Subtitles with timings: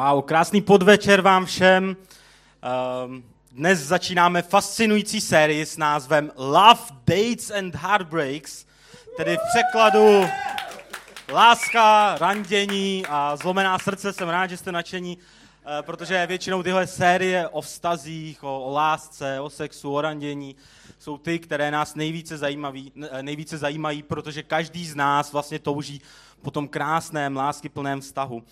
[0.00, 1.96] Wow, krásný podvečer vám všem.
[3.06, 8.66] Um, dnes začínáme fascinující sérii s názvem Love, Dates and Heartbreaks,
[9.16, 10.24] tedy v překladu
[11.32, 14.12] Láska, randění a zlomená srdce.
[14.12, 19.40] Jsem rád, že jste nadšení, eh, protože většinou tyhle série o vztazích, o, o lásce,
[19.40, 20.56] o sexu, o randění
[20.98, 26.02] jsou ty, které nás nejvíce, zajímaví, nejvíce zajímají, protože každý z nás vlastně touží
[26.42, 28.42] po tom krásném, láskyplném vztahu.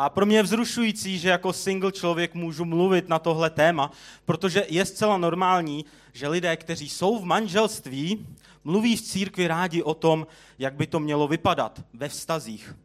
[0.00, 3.90] A pro mě je vzrušující, že jako single člověk můžu mluvit na tohle téma,
[4.24, 8.26] protože je zcela normální, že lidé, kteří jsou v manželství,
[8.64, 10.26] mluví v církvi rádi o tom,
[10.58, 12.76] jak by to mělo vypadat ve vztazích.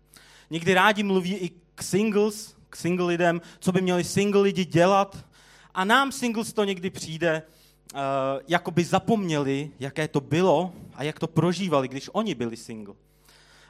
[0.49, 5.25] Někdy rádi mluví i k singles, k single lidem, co by měli single lidi dělat.
[5.73, 7.41] A nám singles to někdy přijde,
[7.93, 7.99] uh,
[8.47, 12.95] jako by zapomněli, jaké to bylo a jak to prožívali, když oni byli single.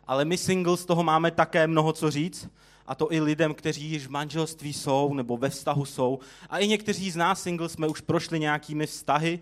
[0.07, 2.49] Ale my singles toho máme také mnoho co říct,
[2.87, 6.19] a to i lidem, kteří již v manželství jsou nebo ve vztahu jsou.
[6.49, 9.39] A i někteří z nás singles jsme už prošli nějakými vztahy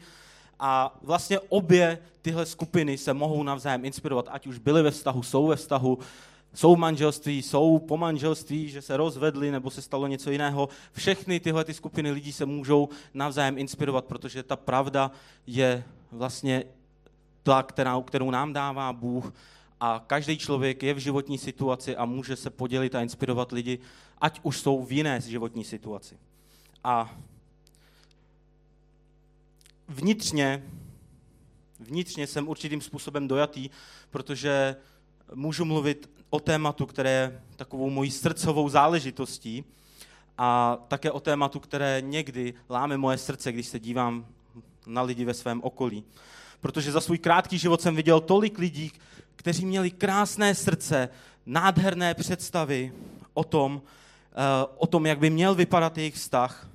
[0.59, 5.47] a vlastně obě tyhle skupiny se mohou navzájem inspirovat, ať už byli ve vztahu, jsou
[5.47, 5.99] ve vztahu,
[6.53, 10.69] jsou v manželství, jsou po manželství, že se rozvedli nebo se stalo něco jiného.
[10.93, 15.11] Všechny tyhle ty skupiny lidí se můžou navzájem inspirovat, protože ta pravda
[15.47, 16.63] je vlastně
[17.43, 19.33] ta, kterou, kterou nám dává Bůh
[19.81, 23.79] a každý člověk je v životní situaci a může se podělit a inspirovat lidi,
[24.21, 26.17] ať už jsou v jiné životní situaci.
[26.83, 27.15] A
[29.87, 30.63] vnitřně,
[31.79, 33.69] vnitřně jsem určitým způsobem dojatý,
[34.09, 34.75] protože
[35.33, 39.63] můžu mluvit o tématu, které je takovou mojí srdcovou záležitostí
[40.37, 44.25] a také o tématu, které někdy láme moje srdce, když se dívám
[44.85, 46.03] na lidi ve svém okolí.
[46.59, 48.91] Protože za svůj krátký život jsem viděl tolik lidí,
[49.41, 51.09] kteří měli krásné srdce,
[51.45, 52.93] nádherné představy
[53.33, 53.81] o tom,
[54.31, 54.35] eh,
[54.77, 56.69] o tom, jak by měl vypadat jejich vztah,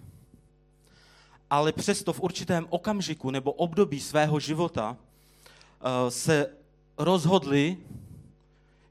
[1.51, 6.51] ale přesto v určitém okamžiku nebo období svého života eh, se
[6.99, 7.77] rozhodli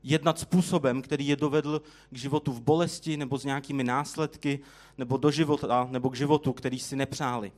[0.03, 1.81] jednat způsobem, který je dovedl
[2.11, 4.59] k životu v bolesti nebo s nějakými následky,
[4.97, 7.51] nebo do života, nebo k životu, který si nepřáli.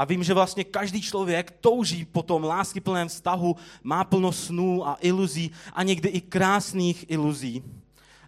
[0.00, 4.96] A vím, že vlastně každý člověk touží po tom láskyplném vztahu, má plno snů a
[5.00, 7.62] iluzí a někdy i krásných iluzí.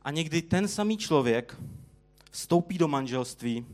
[0.02, 1.56] A někdy ten samý člověk
[2.30, 3.66] vstoupí do manželství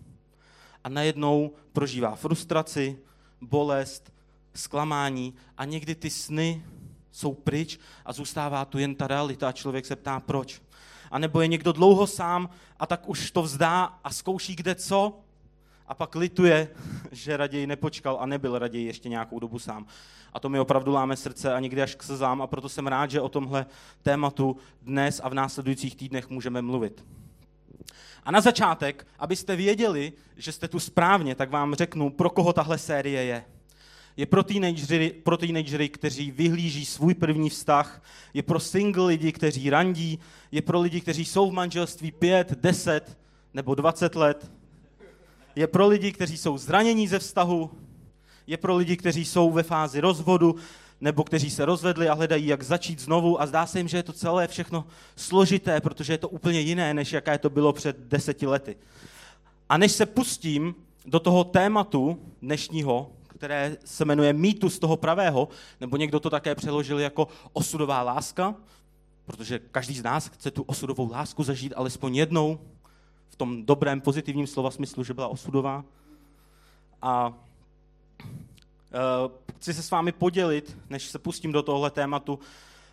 [0.84, 2.98] a najednou prožívá frustraci,
[3.40, 4.12] bolest,
[4.54, 6.64] zklamání a někdy ty sny
[7.12, 10.62] jsou pryč a zůstává tu jen ta realita a člověk se ptá proč.
[11.10, 15.20] A nebo je někdo dlouho sám a tak už to vzdá a zkouší kde co
[15.88, 16.68] a pak lituje,
[17.12, 19.86] že raději nepočkal a nebyl raději ještě nějakou dobu sám.
[20.32, 23.10] A to mi opravdu láme srdce a někdy až k slzám a proto jsem rád,
[23.10, 23.66] že o tomhle
[24.02, 27.04] tématu dnes a v následujících týdnech můžeme mluvit.
[28.24, 32.78] A na začátek, abyste věděli, že jste tu správně, tak vám řeknu, pro koho tahle
[32.78, 33.44] série je.
[34.16, 38.02] Je pro teenagery, pro teenagery, kteří vyhlíží svůj první vztah,
[38.34, 40.18] je pro single lidi, kteří randí,
[40.52, 43.18] je pro lidi, kteří jsou v manželství 5, 10
[43.54, 44.50] nebo 20 let,
[45.58, 47.70] je pro lidi, kteří jsou zranění ze vztahu,
[48.46, 50.56] je pro lidi, kteří jsou ve fázi rozvodu,
[51.00, 54.02] nebo kteří se rozvedli a hledají, jak začít znovu a zdá se jim, že je
[54.02, 54.84] to celé všechno
[55.16, 58.76] složité, protože je to úplně jiné, než jaké to bylo před deseti lety.
[59.68, 60.74] A než se pustím
[61.06, 65.48] do toho tématu dnešního, které se jmenuje mýtus toho pravého,
[65.80, 68.54] nebo někdo to také přeložil jako osudová láska,
[69.26, 72.58] protože každý z nás chce tu osudovou lásku zažít alespoň jednou,
[73.28, 75.84] v tom dobrém, pozitivním slova smyslu, že byla osudová.
[77.02, 77.34] A uh,
[79.56, 82.38] chci se s vámi podělit, než se pustím do tohle tématu,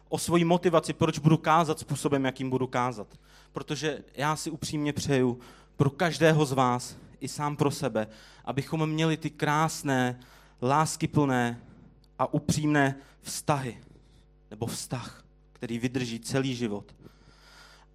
[0.10, 3.08] o svoji motivaci, proč budu kázat způsobem, jakým budu kázat.
[3.52, 5.40] Protože já si upřímně přeju
[5.78, 8.08] pro každého z vás, i sám pro sebe,
[8.46, 10.20] abychom měli ty krásné,
[10.62, 11.62] láskyplné
[12.20, 13.82] a upřímné vztahy,
[14.52, 15.24] nebo vztah,
[15.54, 16.96] který vydrží celý život.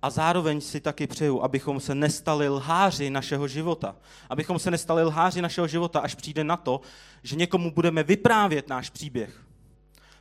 [0.02, 3.97] A zároveň si taky přeju, abychom se nestali lháři našeho života.
[4.31, 6.81] Abychom se nestali lháři našeho života, až přijde na to,
[7.23, 9.44] že někomu budeme vyprávět náš příběh.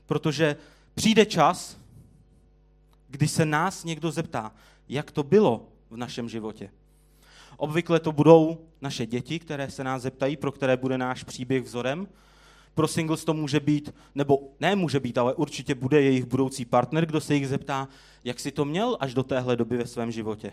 [0.06, 0.56] Protože
[0.96, 1.78] přijde čas,
[3.08, 4.52] kdy se nás někdo zeptá,
[4.90, 6.70] jak to bylo v našem životě.
[7.58, 12.08] Obvykle to budou naše děti, které se nás zeptají, pro které bude náš příběh vzorem,
[12.80, 17.06] pro singles to může být, nebo ne může být, ale určitě bude jejich budoucí partner,
[17.06, 17.88] kdo se jich zeptá,
[18.24, 20.52] jak si to měl až do téhle doby ve svém životě.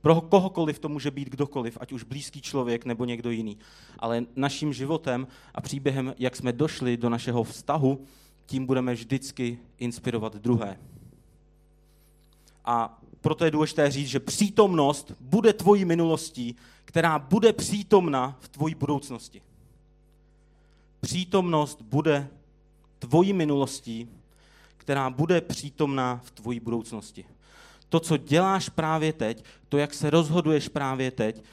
[0.00, 3.58] Pro kohokoliv to může být kdokoliv, ať už blízký člověk nebo někdo jiný.
[3.98, 8.04] Ale naším životem a příběhem, jak jsme došli do našeho vztahu,
[8.46, 10.78] tím budeme vždycky inspirovat druhé.
[12.64, 18.74] A proto je důležité říct, že přítomnost bude tvojí minulostí, která bude přítomna v tvojí
[18.74, 19.42] budoucnosti.
[21.00, 22.28] Přítomnost bude
[22.98, 24.08] tvojí minulostí,
[24.76, 27.24] která bude přítomná v tvojí budoucnosti.
[27.88, 31.44] To, co děláš právě teď, to, jak se rozhoduješ právě teď,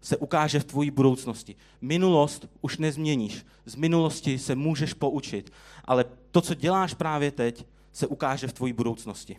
[0.00, 1.56] se ukáže v tvojí budoucnosti.
[1.80, 3.46] Minulost už nezměníš.
[3.66, 5.52] Z minulosti se můžeš poučit,
[5.84, 9.36] ale to, co děláš právě teď, se ukáže v tvojí budoucnosti.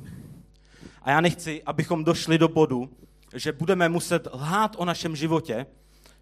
[1.02, 2.90] A já nechci, abychom došli do bodu,
[3.34, 5.66] že budeme muset lhát o našem životě,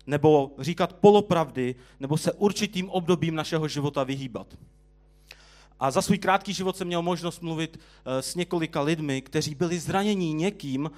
[0.08, 4.48] nebo říkat polopravdy, nebo se určitým obdobím našeho života vyhýbat.
[5.80, 9.80] A za svůj krátký život jsem měl možnost mluvit eh, s několika lidmi, kteří byli
[9.80, 10.92] zranění někým,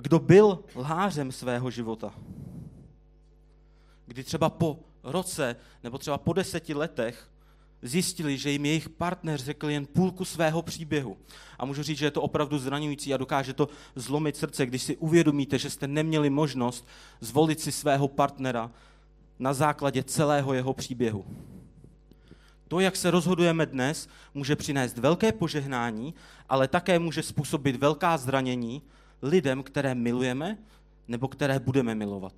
[0.00, 2.14] kdo byl lhářem svého života.
[4.06, 7.30] Kdy třeba po roce nebo třeba po deseti letech
[7.82, 11.16] zjistili, že jim jejich partner řekl jen půlku svého příběhu.
[11.58, 14.96] A můžu říct, že je to opravdu zraňující a dokáže to zlomit srdce, když si
[14.96, 16.86] uvědomíte, že jste neměli možnost
[17.20, 18.70] zvolit si svého partnera
[19.38, 21.24] na základě celého jeho příběhu.
[22.68, 26.14] To, jak se rozhodujeme dnes, může přinést velké požehnání,
[26.48, 28.82] ale také může způsobit velká zranění
[29.22, 30.58] lidem, které milujeme
[31.08, 32.32] nebo které budeme milovat.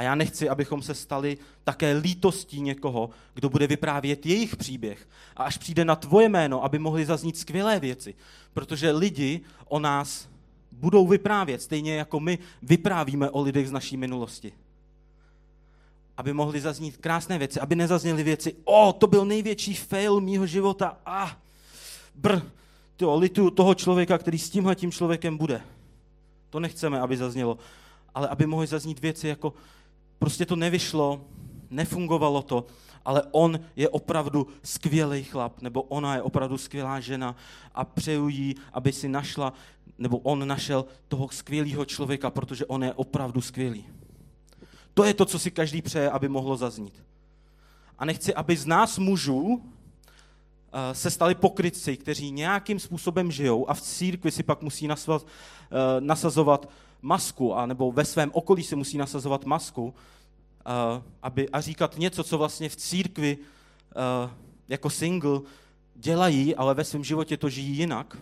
[0.00, 5.08] A já nechci, abychom se stali také lítostí někoho, kdo bude vyprávět jejich příběh.
[5.36, 8.14] A až přijde na tvoje jméno, aby mohli zaznít skvělé věci.
[8.52, 10.28] Protože lidi o nás
[10.72, 14.52] budou vyprávět, stejně jako my vyprávíme o lidech z naší minulosti.
[16.16, 20.98] Aby mohli zaznít krásné věci, aby nezazněly věci, o, to byl největší fail mýho života,
[21.06, 21.36] a ah,
[22.14, 22.40] br,
[22.96, 25.62] to, lituju toho člověka, který s tímhle tím člověkem bude.
[26.50, 27.58] To nechceme, aby zaznělo.
[28.14, 29.52] Ale aby mohly zaznít věci jako,
[30.20, 31.24] prostě to nevyšlo,
[31.70, 32.66] nefungovalo to,
[33.04, 37.36] ale on je opravdu skvělý chlap, nebo ona je opravdu skvělá žena
[37.74, 39.52] a přeju jí, aby si našla,
[39.98, 43.84] nebo on našel toho skvělého člověka, protože on je opravdu skvělý.
[44.94, 47.02] To je to, co si každý přeje, aby mohlo zaznít.
[47.98, 53.74] A nechci, aby z nás mužů eh, se stali pokrytci, kteří nějakým způsobem žijou a
[53.74, 54.96] v církvi si pak musí eh,
[56.00, 56.68] nasazovat
[57.02, 59.92] masku, a nebo ve svém okolí se musí nasazovat masku, uh,
[61.22, 64.30] aby, a říkat něco, co vlastně v církvi uh,
[64.68, 65.40] jako single
[65.94, 68.16] dělají, ale ve svém životě to žijí jinak.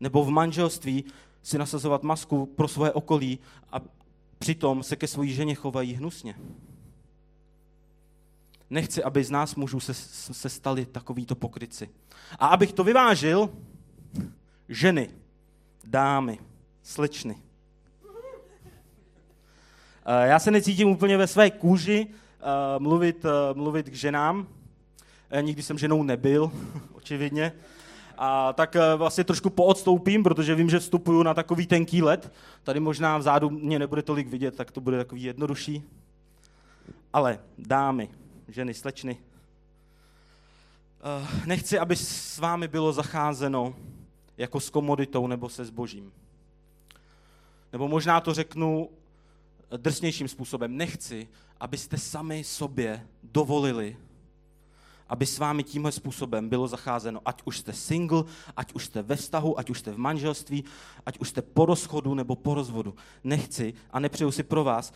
[0.00, 1.04] Nebo v manželství
[1.42, 3.38] si nasazovat masku pro svoje okolí
[3.72, 3.80] a
[4.38, 6.34] přitom se ke své ženě chovají hnusně.
[8.70, 11.88] Nechci, aby z nás mužů se, se stali takovýto pokryci.
[12.38, 13.50] A abych to vyvážil,
[14.68, 15.10] ženy,
[15.84, 16.38] dámy,
[16.82, 17.49] slečny, Eh,
[20.06, 22.44] já se necítím úplně ve své kůži eh,
[22.78, 24.46] mluvit, eh, mluvit k ženám.
[25.40, 26.52] Nikdy jsem ženou nebyl,
[26.92, 27.52] očividně.
[28.18, 32.32] A tak vlastně trošku poodstoupím, protože vím, že vstupuju na takový tenký let.
[32.62, 35.82] Tady možná vzadu mě nebude tolik vidět, tak to bude takový jednodušší.
[37.12, 38.08] Ale dámy,
[38.48, 39.18] ženy, slečny,
[41.46, 43.74] nechci, aby s vámi bylo zacházeno
[44.38, 46.12] jako s komoditou nebo se zbožím.
[47.72, 48.88] Nebo možná to řeknu
[49.76, 50.76] drsnějším způsobem.
[50.76, 51.28] Nechci,
[51.60, 53.96] abyste sami sobě dovolili,
[55.08, 57.20] aby s vámi tímhle způsobem bylo zacházeno.
[57.24, 58.24] Ať už jste single,
[58.56, 60.64] ať už jste ve vztahu, ať už jste v manželství,
[61.06, 62.94] ať už jste po rozchodu nebo po rozvodu.
[63.24, 64.92] Nechci a nepřeju si pro vás.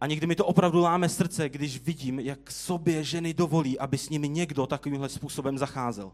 [0.00, 4.08] A někdy mi to opravdu láme srdce, když vidím, jak sobě ženy dovolí, aby s
[4.08, 6.12] nimi někdo takovýmhle způsobem zacházel.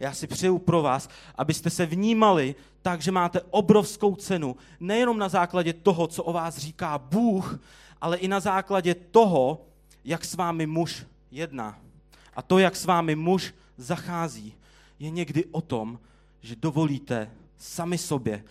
[0.00, 5.28] Já si přeju pro vás, abyste se vnímali tak, že máte obrovskou cenu, nejenom na
[5.28, 7.60] základě toho, co o vás říká Bůh,
[8.00, 9.60] ale i na základě toho,
[10.04, 11.78] jak s vámi muž jedná.
[12.36, 14.54] A to, jak s vámi muž zachází,
[14.98, 15.98] je někdy o tom,
[16.40, 18.44] že dovolíte sami sobě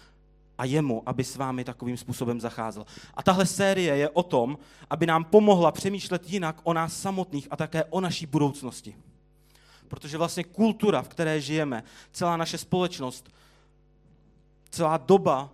[0.57, 2.85] a jemu, aby s vámi takovým způsobem zacházel.
[3.13, 4.57] A tahle série je o tom,
[4.89, 8.95] aby nám pomohla přemýšlet jinak o nás samotných a také o naší budoucnosti.
[9.93, 13.29] Protože vlastně kultura, v které žijeme, celá naše společnost,
[14.69, 15.49] celá doba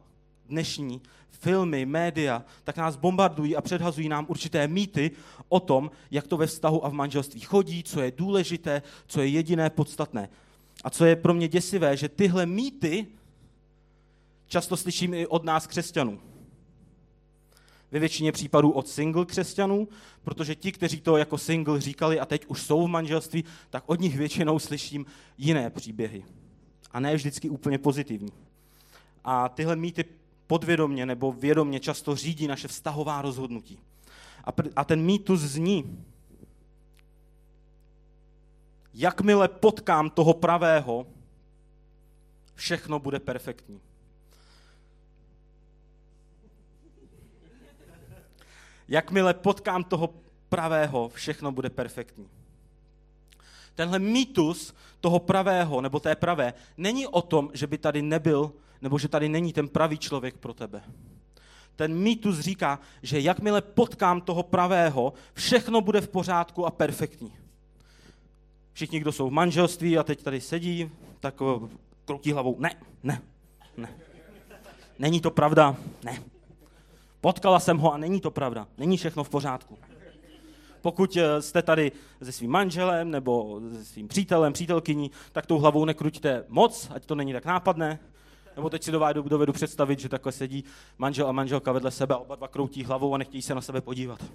[0.50, 5.12] dnešní, filmy, média, tak nás bombardují a předhazují nám určité mýty
[5.50, 9.28] o tom, jak to ve vztahu a v manželství chodí, co je důležité, co je
[9.28, 10.30] jediné podstatné.
[10.84, 13.08] A co je pro mě děsivé, že tyhle mýty
[14.48, 16.20] často slyším i od nás křesťanů
[17.92, 19.88] ve většině případů od single křesťanů,
[20.24, 24.00] protože ti, kteří to jako single říkali a teď už jsou v manželství, tak od
[24.00, 25.06] nich většinou slyším
[25.38, 26.24] jiné příběhy.
[26.92, 28.32] A ne vždycky úplně pozitivní.
[29.24, 30.06] A tyhle mýty
[30.48, 33.80] podvědomně nebo vědomně často řídí naše vztahová rozhodnutí.
[34.44, 36.06] A, pr- a ten mýtus zní,
[38.94, 41.08] jakmile potkám toho pravého,
[42.56, 43.82] všechno bude perfektní.
[48.90, 50.14] Jakmile potkám toho
[50.50, 52.28] pravého, všechno bude perfektní.
[53.76, 59.00] Tenhle mýtus toho pravého nebo té pravé není o tom, že by tady nebyl nebo
[59.00, 60.82] že tady není ten pravý člověk pro tebe.
[61.76, 67.34] Ten mýtus říká, že jakmile potkám toho pravého, všechno bude v pořádku a perfektní.
[68.74, 71.68] Všichni, kdo jsou v manželství a teď tady sedí, tak eh,
[72.06, 72.56] kroutí hlavou.
[72.60, 73.22] Ne, ne,
[73.78, 73.90] ne.
[75.00, 75.76] Není to pravda?
[76.04, 76.24] Ne.
[77.22, 78.68] Potkala jsem ho a není to pravda.
[78.78, 79.78] Není všechno v pořádku.
[80.82, 81.92] Pokud eh, jste tady
[82.24, 87.16] se svým manželem nebo se svým přítelem, přítelkyní, tak tou hlavou nekruťte moc, ať to
[87.16, 88.00] není tak nápadné.
[88.56, 90.64] Nebo teď si dovedu, dovedu představit, že takhle sedí
[90.98, 93.82] manžel a manželka vedle sebe a oba dva kroutí hlavou a nechtějí se na sebe
[93.82, 94.26] podívat.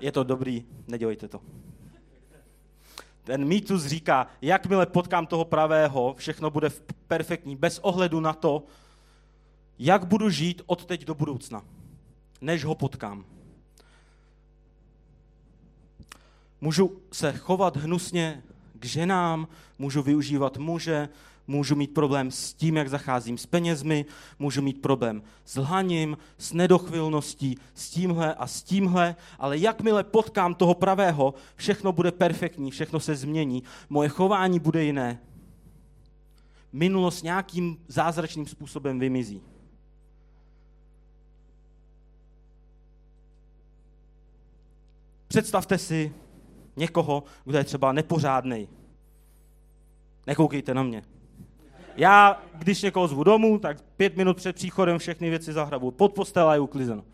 [0.00, 1.40] Je to dobrý, nedělejte to.
[3.24, 6.68] Ten mýtus říká, jakmile potkám toho pravého, všechno bude
[7.08, 8.62] perfektní, bez ohledu na to,
[9.82, 11.64] jak budu žít od teď do budoucna,
[12.40, 13.24] než ho potkám.
[16.60, 18.42] Můžu se chovat hnusně
[18.74, 21.08] k ženám, můžu využívat muže,
[21.46, 24.04] můžu mít problém s tím, jak zacházím s penězmi,
[24.38, 30.54] můžu mít problém s lhaním, s nedochvilností, s tímhle a s tímhle, ale jakmile potkám
[30.54, 35.20] toho pravého, všechno bude perfektní, všechno se změní, moje chování bude jiné.
[36.72, 39.42] Minulost nějakým zázračným způsobem vymizí.
[45.30, 46.12] Představte si
[46.76, 48.68] někoho, kdo je třeba nepořádný.
[50.26, 51.02] Nekoukejte na mě.
[51.96, 55.90] Já, když někoho zvu domů, tak pět minut před příchodem všechny věci zahrabu.
[55.90, 57.04] Pod postel a je uklizeno.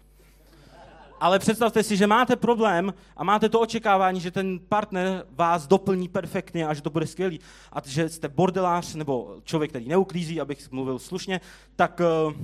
[1.21, 6.09] Ale představte si, že máte problém a máte to očekávání, že ten partner vás doplní
[6.09, 7.41] perfektně a že to bude skvělý.
[7.73, 11.41] A že jste bordelář nebo člověk, který neuklízí, abych mluvil slušně,
[11.77, 12.35] tak, eh,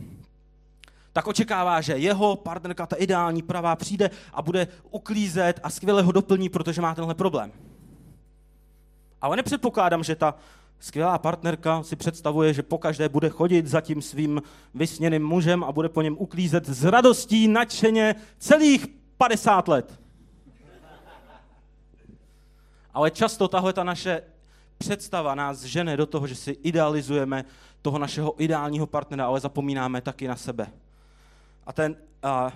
[1.13, 6.13] tak očekává, že jeho partnerka, ta ideální pravá, přijde a bude uklízet a skvěle ho
[6.13, 7.53] doplní, protože má tenhle problém.
[9.21, 10.35] Ale nepředpokládám, že ta
[10.81, 14.43] skvělá partnerka si představuje, že pokaždé bude chodit za tím svým
[14.75, 20.01] vysněným mužem a bude po něm uklízet s radostí nadšeně celých 50 let.
[22.95, 24.23] Ale často tahle ta naše
[24.79, 27.45] představa nás žene do toho, že si idealizujeme
[27.83, 30.67] toho našeho ideálního partnera, ale zapomínáme taky na sebe.
[31.67, 32.53] A ten, a,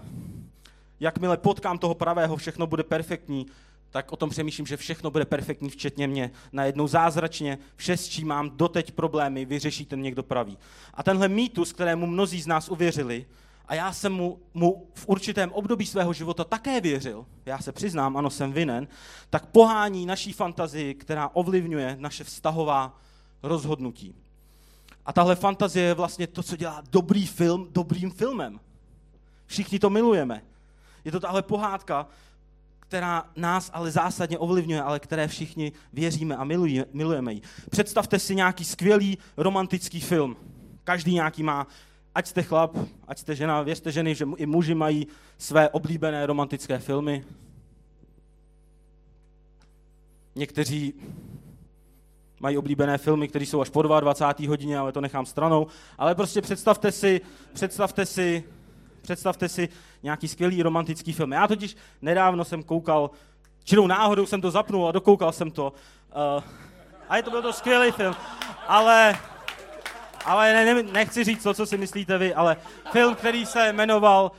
[1.01, 3.47] jakmile potkám toho pravého, všechno bude perfektní,
[3.91, 6.31] tak o tom přemýšlím, že všechno bude perfektní, včetně mě.
[6.53, 10.59] Najednou zázračně vše, s čím mám doteď problémy, vyřeší ten někdo pravý.
[10.95, 13.27] A tenhle mýtus, kterému mnozí z nás uvěřili,
[13.69, 18.17] a já jsem mu, mu v určitém období svého života také věřil, já se přiznám,
[18.17, 18.89] ano, jsem vinen,
[19.31, 23.01] tak pohání naší fantazii, která ovlivňuje naše vztahová
[23.43, 24.15] rozhodnutí.
[25.07, 28.61] A tahle fantazie je vlastně to, co dělá dobrý film dobrým filmem.
[29.47, 30.43] Všichni to milujeme.
[31.05, 32.07] Je to tahle pohádka,
[32.89, 37.43] která nás ale zásadně ovlivňuje, ale které všichni věříme a milujeme, milujeme ji.
[37.71, 40.37] Představte si nějaký skvělý romantický film.
[40.85, 41.67] Každý nějaký má,
[42.15, 42.77] ať jste chlap,
[43.09, 45.07] ať jste žena, věřte ženy, že i muži mají
[45.39, 47.25] své oblíbené romantické filmy.
[50.35, 50.95] Někteří
[52.41, 54.49] mají oblíbené filmy, které jsou až po 22.
[54.49, 55.67] hodině, ale to nechám stranou.
[55.99, 57.21] Ale prostě představte si,
[57.53, 58.45] představte si
[59.07, 59.69] Představte si
[60.03, 61.33] nějaký skvělý romantický film.
[61.33, 63.11] Já totiž nedávno jsem koukal,
[63.65, 65.73] činou náhodou jsem to zapnul a dokoukal jsem to.
[66.37, 66.43] Uh,
[67.09, 68.15] a je to byl to skvělý film.
[68.69, 69.17] Ale,
[70.25, 72.57] ale ne, ne, nechci říct to, co si myslíte vy, ale
[72.93, 74.31] film, který se jmenoval,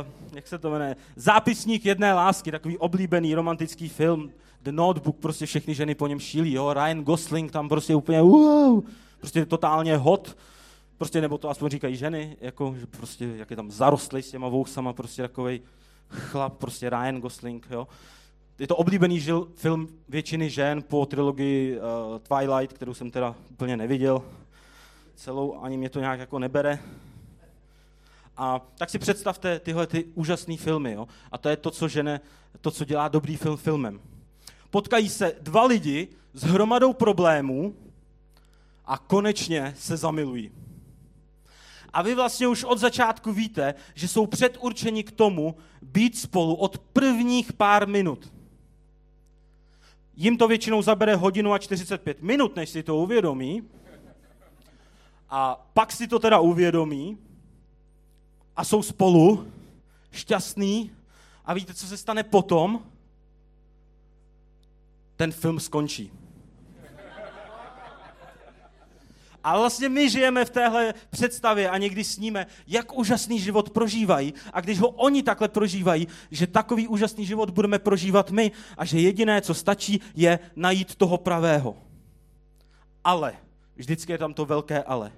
[0.00, 4.32] uh, jak se to jmenuje, Zápisník jedné lásky, takový oblíbený romantický film,
[4.62, 8.82] The Notebook, prostě všechny ženy po něm šílí, jo, Ryan Gosling tam prostě úplně, wow,
[9.18, 10.36] prostě totálně hot,
[10.98, 14.48] Prostě, nebo to aspoň říkají ženy, jako, že prostě, jak je tam zarostlý s těma
[14.48, 15.60] vousama, prostě takový
[16.08, 17.88] chlap, prostě Ryan Gosling, jo.
[18.58, 21.82] Je to oblíbený žil, film většiny žen po trilogii uh,
[22.18, 24.22] Twilight, kterou jsem teda úplně neviděl.
[25.14, 26.78] Celou ani mě to nějak jako nebere.
[28.36, 30.92] A tak si představte tyhle ty úžasné filmy.
[30.92, 31.08] Jo?
[31.32, 32.20] A to je to, co žene,
[32.60, 34.00] to, co dělá dobrý film filmem.
[34.70, 37.74] Potkají se dva lidi s hromadou problémů
[38.84, 40.52] a konečně se zamilují.
[41.96, 46.78] A vy vlastně už od začátku víte, že jsou předurčeni k tomu být spolu od
[46.78, 48.32] prvních pár minut.
[50.16, 53.62] Jim to většinou zabere hodinu a 45 minut, než si to uvědomí.
[55.30, 57.18] A pak si to teda uvědomí
[58.56, 59.52] a jsou spolu,
[60.12, 60.90] šťastný.
[61.44, 62.84] A víte, co se stane potom?
[65.16, 66.12] Ten film skončí.
[69.46, 74.34] A vlastně my žijeme v téhle představě a někdy sníme, jak úžasný život prožívají.
[74.52, 79.00] A když ho oni takhle prožívají, že takový úžasný život budeme prožívat my a že
[79.00, 81.76] jediné, co stačí, je najít toho pravého.
[83.04, 83.34] Ale,
[83.76, 85.12] vždycky je tam to velké ale.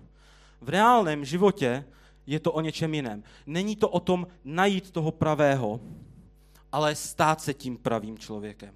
[0.60, 1.84] V reálném životě
[2.26, 3.22] je to o něčem jiném.
[3.46, 5.80] Není to o tom najít toho pravého,
[6.72, 8.74] ale stát se tím pravým člověkem.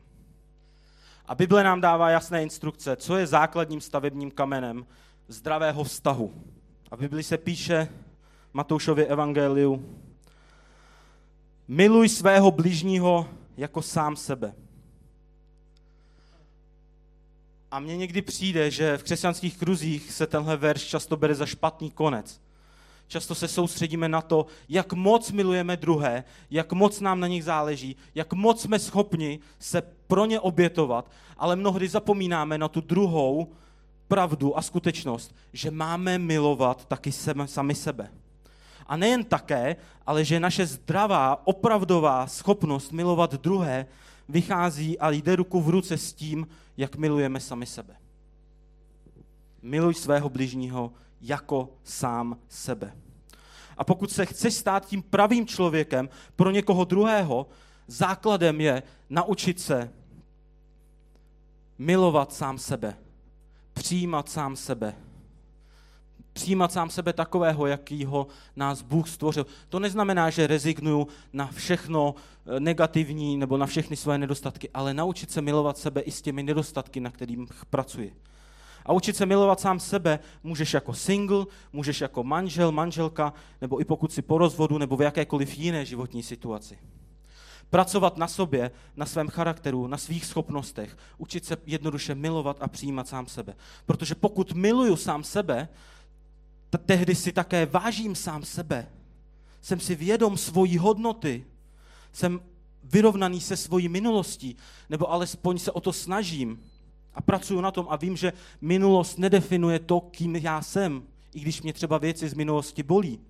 [1.26, 4.86] A Bible nám dává jasné instrukce, co je základním stavebním kamenem
[5.28, 6.32] zdravého vztahu.
[6.90, 7.88] A v Bibli se píše
[8.52, 9.98] Matoušově evangeliu,
[11.68, 14.54] miluj svého bližního jako sám sebe.
[17.70, 21.90] A mně někdy přijde, že v křesťanských kruzích se tenhle verš často bere za špatný
[21.90, 22.40] konec.
[23.08, 27.96] Často se soustředíme na to, jak moc milujeme druhé, jak moc nám na nich záleží,
[28.14, 33.52] jak moc jsme schopni se pro ně obětovat, ale mnohdy zapomínáme na tu druhou
[34.12, 37.12] pravdu a skutečnost, že máme milovat taky
[37.46, 38.12] sami sebe.
[38.86, 39.76] A nejen také,
[40.06, 43.86] ale že naše zdravá, opravdová schopnost milovat druhé
[44.28, 46.46] vychází a jde ruku v ruce s tím,
[46.76, 47.96] jak milujeme sami sebe.
[49.62, 52.92] Miluj svého bližního jako sám sebe.
[53.76, 57.46] A pokud se chceš stát tím pravým člověkem pro někoho druhého,
[57.86, 59.90] základem je naučit se
[61.78, 62.96] milovat sám sebe,
[63.74, 64.94] přijímat sám sebe,
[66.32, 69.46] přijímat sám sebe takového, jakýho nás Bůh stvořil.
[69.68, 72.14] To neznamená, že rezignuju na všechno
[72.46, 76.42] eh, negativní nebo na všechny své nedostatky, ale naučit se milovat sebe i s těmi
[76.42, 77.38] nedostatky, na kterých
[77.70, 78.14] pracuji.
[78.86, 83.84] A učit se milovat sám sebe můžeš jako single, můžeš jako manžel, manželka, nebo i
[83.84, 86.78] pokud si po rozvodu, nebo v jakékoliv jiné životní situaci.
[87.72, 93.08] Pracovat na sobě, na svém charakteru, na svých schopnostech, učit se jednoduše milovat a přijímat
[93.08, 93.54] sám sebe.
[93.86, 95.68] Protože pokud miluju sám sebe,
[96.86, 98.88] tehdy si také vážím sám sebe.
[99.62, 101.44] Jsem si vědom svojí hodnoty.
[102.12, 102.40] Jsem
[102.84, 104.56] vyrovnaný se svojí minulostí,
[104.90, 106.62] nebo alespoň se o to snažím
[107.14, 111.02] a pracuju na tom a vím, že minulost nedefinuje to, kým já jsem,
[111.34, 113.20] i když mě třeba věci z minulosti bolí.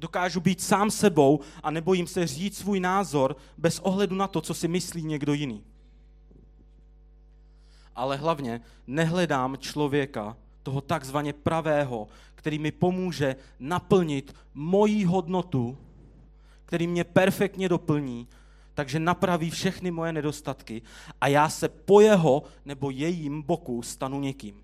[0.00, 4.54] Dokážu být sám sebou a nebojím se říct svůj názor bez ohledu na to, co
[4.54, 5.64] si myslí někdo jiný.
[7.94, 15.78] Ale hlavně nehledám člověka, toho takzvaně pravého, který mi pomůže naplnit moji hodnotu,
[16.64, 18.28] který mě perfektně doplní
[18.74, 20.82] takže napraví všechny moje nedostatky
[21.20, 24.62] a já se po jeho nebo jejím boku stanu někým.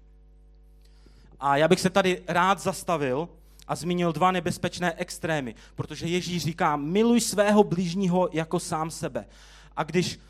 [1.40, 3.29] A já bych se tady rád zastavil
[3.68, 9.26] a zmínil dva nebezpečné extrémy, protože Ježíš říká, miluj svého blížního jako sám sebe.
[9.76, 10.20] A když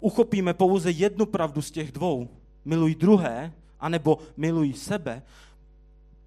[0.00, 2.28] uchopíme pouze jednu pravdu z těch dvou,
[2.64, 5.22] miluj druhé, anebo miluj sebe,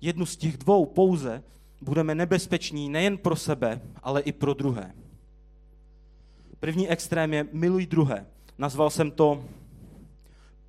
[0.02, 1.44] jednu z těch dvou pouze,
[1.82, 4.94] budeme nebezpeční nejen pro sebe, ale i pro druhé.
[6.60, 8.26] První extrém je miluj druhé.
[8.58, 9.46] Nazval jsem to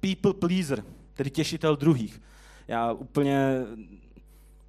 [0.00, 2.22] people pleaser, tedy těšitel druhých.
[2.68, 3.54] Já úplně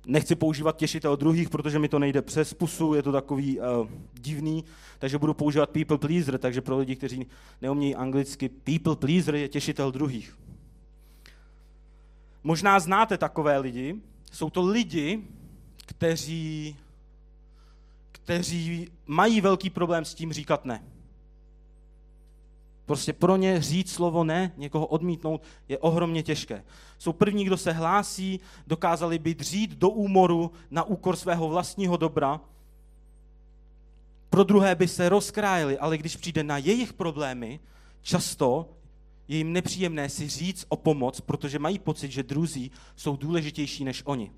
[0.06, 3.66] nechci používat těšitel druhých, protože mi to nejde přes pusu, je to takový uh,
[4.14, 4.66] divný,
[5.00, 7.28] takže budu používat people pleaser, takže pro lidi, kteří
[7.62, 10.38] neumějí anglicky, people pleaser je těšitel druhých.
[12.44, 13.96] Možná znáte takové lidi,
[14.32, 15.22] jsou to lidi,
[15.86, 16.76] kteří,
[18.12, 20.84] kteří mají velký problém s tím říkat ne.
[22.86, 26.64] Prostě pro ně říct slovo ne, někoho odmítnout, je ohromně těžké.
[27.00, 32.42] Jsou první, kdo se hlásí, dokázali by dřít do úmoru na úkor svého vlastního dobra.
[34.30, 37.60] Pro druhé by se rozkrájeli, ale když přijde na jejich problémy,
[38.02, 38.70] často
[39.28, 44.02] je jim nepříjemné si říct o pomoc, protože mají pocit, že druzí jsou důležitější než
[44.06, 44.32] oni.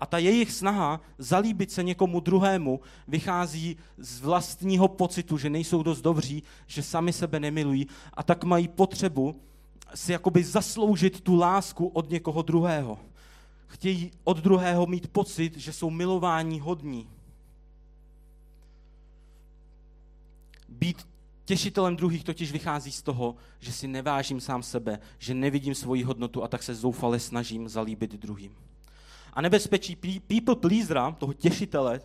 [0.00, 6.00] A ta jejich snaha zalíbit se někomu druhému vychází z vlastního pocitu, že nejsou dost
[6.00, 9.40] dobří, že sami sebe nemilují a tak mají potřebu
[9.94, 12.98] si jakoby zasloužit tu lásku od někoho druhého.
[13.66, 17.08] Chtějí od druhého mít pocit, že jsou milování hodní.
[20.68, 21.06] Být
[21.44, 26.42] těšitelem druhých totiž vychází z toho, že si nevážím sám sebe, že nevidím svoji hodnotu
[26.42, 28.67] a tak se zoufale snažím zalíbit druhým.
[29.38, 29.96] A nebezpečí
[30.26, 32.00] people pleasera, toho těšitele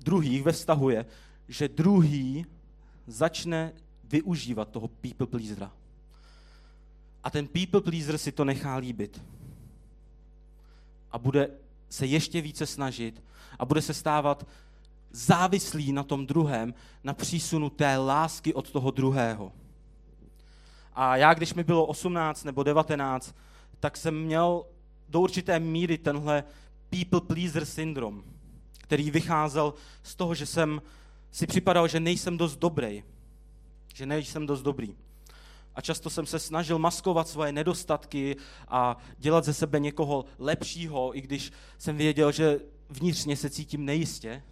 [0.00, 1.06] druhých ve vztahu je,
[1.48, 2.46] že druhý
[3.06, 3.72] začne
[4.04, 5.72] využívat toho people pleasera.
[7.24, 9.22] A ten people pleaser si to nechá líbit.
[11.12, 11.50] A bude
[11.88, 13.22] se ještě více snažit
[13.58, 14.46] a bude se stávat
[15.10, 19.52] závislý na tom druhém, na přísunu té lásky od toho druhého.
[20.94, 23.34] A já, když mi bylo 18 nebo 19,
[23.80, 24.64] tak jsem měl
[25.08, 26.44] do určité míry tenhle
[26.90, 28.24] people pleaser syndrom,
[28.78, 30.82] který vycházel z toho, že jsem
[31.30, 33.02] si připadal, že nejsem dost dobrý.
[33.94, 34.96] Že nejsem dost dobrý.
[35.74, 38.36] A často jsem se snažil maskovat svoje nedostatky
[38.68, 44.42] a dělat ze sebe někoho lepšího, i když jsem věděl, že vnitřně se cítím nejistě.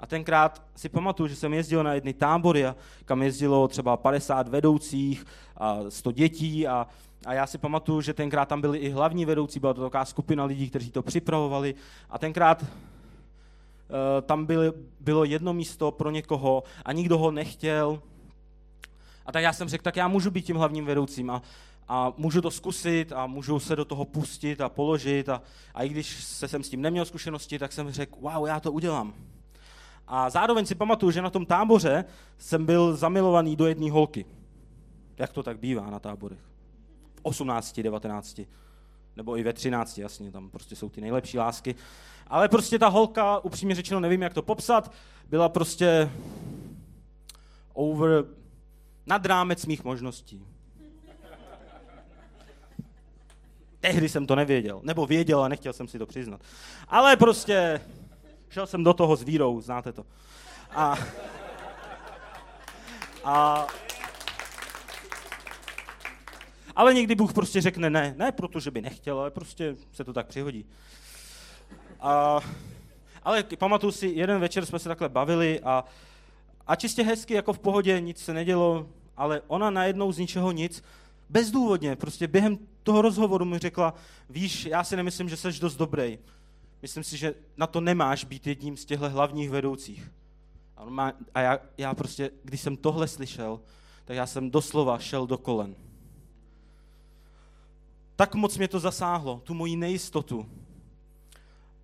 [0.00, 2.64] A tenkrát si pamatuju, že jsem jezdil na jedny tábory,
[3.04, 6.86] kam jezdilo třeba 50 vedoucích a 100 dětí a,
[7.26, 10.44] a já si pamatuju, že tenkrát tam byli i hlavní vedoucí, byla to taková skupina
[10.44, 11.74] lidí, kteří to připravovali
[12.10, 12.68] a tenkrát uh,
[14.22, 18.02] tam byly, bylo jedno místo pro někoho a nikdo ho nechtěl.
[19.26, 21.42] A tak já jsem řekl, tak já můžu být tím hlavním vedoucím a,
[21.88, 25.42] a můžu to zkusit a můžu se do toho pustit a položit a,
[25.74, 28.72] a i když se jsem s tím neměl zkušenosti, tak jsem řekl, wow, já to
[28.72, 29.14] udělám.
[30.08, 32.04] A zároveň si pamatuju, že na tom táboře
[32.38, 34.24] jsem byl zamilovaný do jedné holky.
[35.18, 36.55] Jak to tak bývá na táborech?
[37.26, 38.40] V 18, 19,
[39.16, 41.74] nebo i ve 13, jasně, tam prostě jsou ty nejlepší lásky.
[42.26, 44.92] Ale prostě ta holka, upřímně řečeno, nevím, jak to popsat,
[45.28, 46.10] byla prostě
[47.72, 48.24] over,
[49.06, 50.46] nad rámec mých možností.
[53.80, 54.80] Tehdy jsem to nevěděl.
[54.82, 56.40] Nebo věděl a nechtěl jsem si to přiznat.
[56.88, 57.80] Ale prostě
[58.56, 60.06] Šel jsem do toho s vírou, znáte to.
[60.70, 60.96] A,
[63.24, 63.66] a,
[66.76, 70.26] ale někdy Bůh prostě řekne ne, ne protože by nechtěl, ale prostě se to tak
[70.26, 70.64] přihodí.
[72.00, 72.40] A,
[73.22, 75.84] ale pamatuju si, jeden večer jsme se takhle bavili a,
[76.66, 80.84] a čistě hezky, jako v pohodě, nic se nedělo, ale ona najednou z ničeho nic,
[81.30, 83.94] bezdůvodně, prostě během toho rozhovoru mi řekla,
[84.30, 86.18] víš, já si nemyslím, že jsi dost dobrý.
[86.82, 90.12] Myslím si, že na to nemáš být jedním z těchto hlavních vedoucích.
[91.34, 93.60] A, já, já prostě, když jsem tohle slyšel,
[94.04, 95.74] tak já jsem doslova šel do kolen.
[98.16, 100.46] Tak moc mě to zasáhlo, tu moji nejistotu.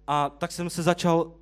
[0.06, 1.32] A tak jsem se začal,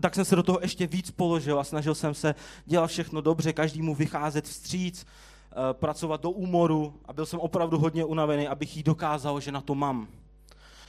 [0.00, 2.34] tak jsem se do toho ještě víc položil a snažil jsem se
[2.66, 8.04] dělat všechno dobře, každému vycházet vstříc, eh, pracovat do úmoru a byl jsem opravdu hodně
[8.04, 10.08] unavený, abych jí dokázal, že na to mám.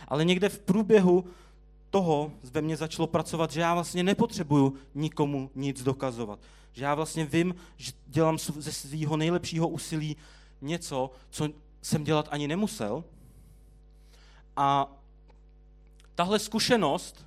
[0.07, 1.25] Ale někde v průběhu
[1.89, 6.39] toho ve mně začalo pracovat, že já vlastně nepotřebuju nikomu nic dokazovat.
[6.73, 10.17] Že já vlastně vím, že dělám ze svého nejlepšího úsilí
[10.61, 11.49] něco, co
[11.81, 13.03] jsem dělat ani nemusel.
[14.57, 14.87] A
[16.15, 17.25] tahle zkušenost,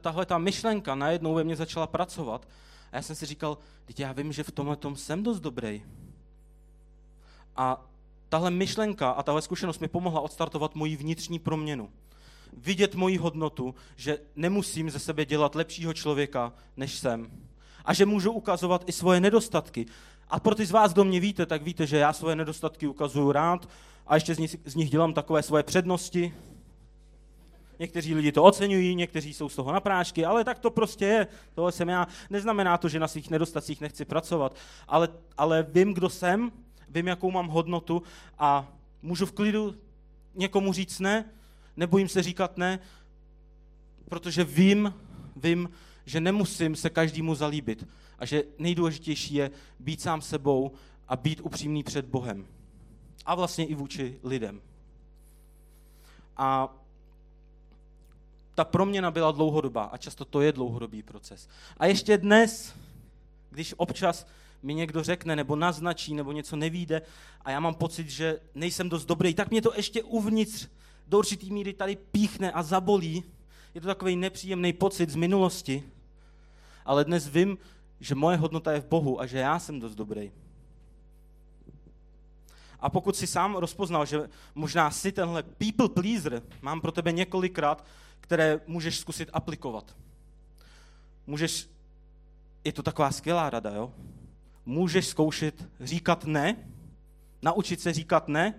[0.00, 2.48] tahle ta myšlenka najednou ve mně začala pracovat
[2.92, 5.82] a já jsem si říkal, teď já vím, že v tomhle tom jsem dost dobrý.
[7.56, 7.86] A
[8.28, 11.90] tahle myšlenka a tahle zkušenost mi pomohla odstartovat moji vnitřní proměnu
[12.56, 17.30] vidět moji hodnotu, že nemusím ze sebe dělat lepšího člověka, než jsem.
[17.84, 19.86] A že můžu ukazovat i svoje nedostatky.
[20.28, 23.32] A pro ty z vás, kdo mě víte, tak víte, že já svoje nedostatky ukazuju
[23.32, 23.68] rád
[24.06, 26.34] a ještě z nich, z nich dělám takové svoje přednosti.
[27.80, 31.26] Někteří lidi to oceňují, někteří jsou z toho na prášky, ale tak to prostě je.
[31.54, 32.06] Tohle jsem já.
[32.30, 34.56] Neznamená to, že na svých nedostacích nechci pracovat,
[34.88, 36.52] ale, ale vím, kdo jsem,
[36.88, 38.02] vím, jakou mám hodnotu
[38.38, 39.74] a můžu v klidu
[40.34, 41.24] někomu říct ne,
[41.76, 42.78] nebojím se říkat ne,
[44.08, 44.94] protože vím,
[45.36, 45.70] vím,
[46.06, 47.88] že nemusím se každému zalíbit
[48.18, 50.72] a že nejdůležitější je být sám sebou
[51.08, 52.46] a být upřímný před Bohem.
[53.26, 54.60] A vlastně i vůči lidem.
[56.36, 56.76] A
[58.60, 61.48] ta proměna byla dlouhodobá a často to je dlouhodobý proces.
[61.76, 62.74] A ještě dnes,
[63.50, 64.26] když občas
[64.62, 67.02] mi někdo řekne nebo naznačí nebo něco nevíde
[67.44, 70.68] a já mám pocit, že nejsem dost dobrý, tak mě to ještě uvnitř
[71.08, 73.24] do určitý míry tady píchne a zabolí.
[73.74, 75.82] Je to takový nepříjemný pocit z minulosti,
[76.84, 77.58] ale dnes vím,
[78.00, 80.32] že moje hodnota je v Bohu a že já jsem dost dobrý.
[82.80, 87.84] A pokud si sám rozpoznal, že možná si tenhle people pleaser, mám pro tebe několikrát,
[88.20, 89.96] které můžeš zkusit aplikovat.
[91.26, 91.68] Můžeš,
[92.64, 93.92] je to taková skvělá rada, jo?
[94.66, 96.56] Můžeš zkoušet říkat ne,
[97.42, 98.54] naučit se říkat ne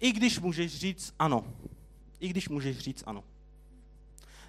[0.00, 1.44] i když můžeš říct ano.
[2.20, 3.24] I když můžeš říct ano.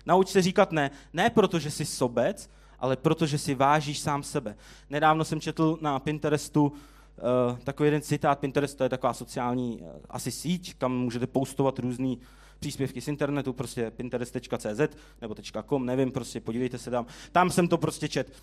[0.06, 0.92] Nauč se říkat ne.
[1.14, 4.56] Ne proto, že jsi sobec, ale protože si vážíš sám sebe.
[4.90, 8.40] Nedávno jsem četl na Pinterestu uh, takový jeden citát.
[8.40, 12.16] Pinterest to je taková sociální uh, asi síť, kam můžete postovat různé
[12.60, 15.36] příspěvky z internetu, prostě pinterest.cz nebo
[15.70, 17.06] .com, nevím, prostě podívejte se tam.
[17.32, 18.34] Tam jsem to prostě čet.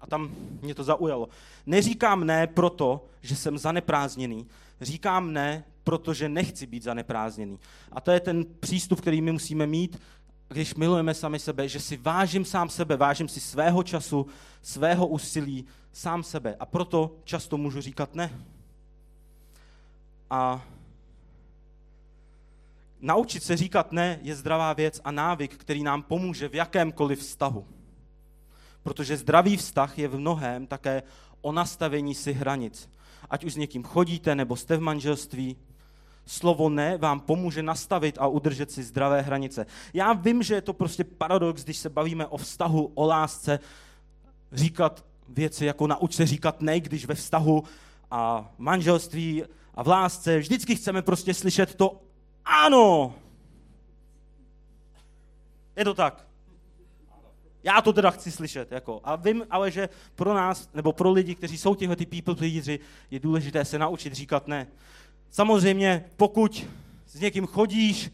[0.00, 0.30] A tam
[0.62, 1.28] mě to zaujalo.
[1.66, 4.46] Neříkám ne proto, že jsem zaneprázdněný.
[4.80, 7.58] Říkám ne protože nechci být zaneprázdněný.
[7.92, 10.00] A to je ten přístup, který my musíme mít,
[10.48, 14.26] když milujeme sami sebe, že si vážím sám sebe, vážím si svého času,
[14.62, 16.56] svého úsilí, sám sebe.
[16.60, 18.30] A proto často můžu říkat ne.
[20.30, 20.64] A
[23.00, 27.66] Naučit se říkat ne je zdravá věc a návyk, který nám pomůže v jakémkoliv vztahu.
[28.82, 31.02] Protože zdravý vztah je v mnohém také
[31.40, 32.90] o nastavení si hranic.
[33.30, 35.56] Ať už s někým chodíte, nebo jste v manželství,
[36.26, 39.66] slovo ne vám pomůže nastavit a udržet si zdravé hranice.
[39.94, 43.60] Já vím, že je to prostě paradox, když se bavíme o vztahu, o lásce,
[44.52, 47.64] říkat věci jako nauč se říkat ne, když ve vztahu
[48.10, 49.42] a manželství
[49.74, 52.00] a v lásce vždycky chceme prostě slyšet to
[52.48, 53.14] ano.
[55.76, 56.26] Je to tak.
[57.62, 58.72] Já to teda chci slyšet.
[58.72, 59.00] Jako.
[59.04, 62.80] A vím ale, že pro nás, nebo pro lidi, kteří jsou tyhle ty people pleaseři,
[63.10, 64.66] je důležité se naučit říkat ne.
[65.30, 66.66] Samozřejmě, pokud
[67.06, 68.10] s někým chodíš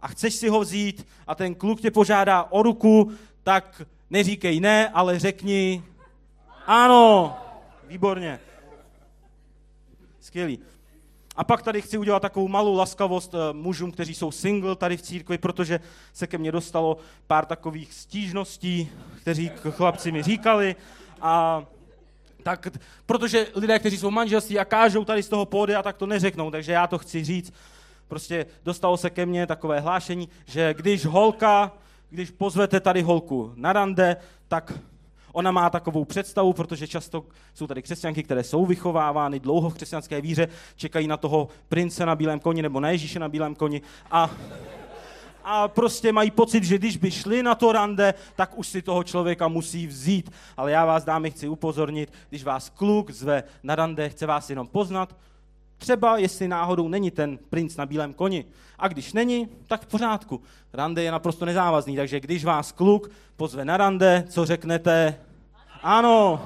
[0.00, 4.88] a chceš si ho vzít a ten kluk tě požádá o ruku, tak neříkej ne,
[4.88, 5.84] ale řekni
[6.66, 7.36] ano.
[7.88, 8.40] Výborně.
[10.20, 10.58] Skvělý.
[11.36, 15.02] A pak tady chci udělat takovou malou laskavost eh, mužům, kteří jsou single tady v
[15.02, 15.80] církvi, protože
[16.12, 20.76] se ke mně dostalo pár takových stížností, kteří chlapci mi říkali.
[21.20, 21.64] A
[22.42, 22.68] tak,
[23.06, 26.72] protože lidé, kteří jsou manželství a kážou tady z toho pódia, tak to neřeknou, takže
[26.72, 27.52] já to chci říct.
[28.08, 31.72] Prostě dostalo se ke mně takové hlášení, že když holka,
[32.10, 34.16] když pozvete tady holku na rande,
[34.48, 34.72] tak
[35.34, 40.20] Ona má takovou představu, protože často jsou tady křesťanky, které jsou vychovávány dlouho v křesťanské
[40.20, 44.30] víře, čekají na toho prince na bílém koni nebo na Ježíše na bílém koni a
[45.44, 49.04] a prostě mají pocit, že když by šli na to rande, tak už si toho
[49.04, 50.30] člověka musí vzít.
[50.56, 54.66] Ale já vás, dámy, chci upozornit, když vás kluk zve na rande, chce vás jenom
[54.66, 55.16] poznat,
[55.76, 58.44] třeba jestli náhodou není ten princ na bílém koni.
[58.78, 60.42] A když není, tak v pořádku.
[60.72, 65.18] Rande je naprosto nezávazný, takže když vás kluk pozve na rande, co řeknete?
[65.84, 66.40] Ano.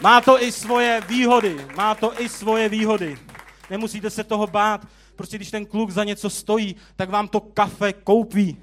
[0.00, 1.66] Má to i svoje výhody.
[1.76, 3.18] Má to i svoje výhody.
[3.70, 4.86] Nemusíte se toho bát.
[5.16, 8.56] Prostě když ten kluk za něco stojí, tak vám to kafe koupí.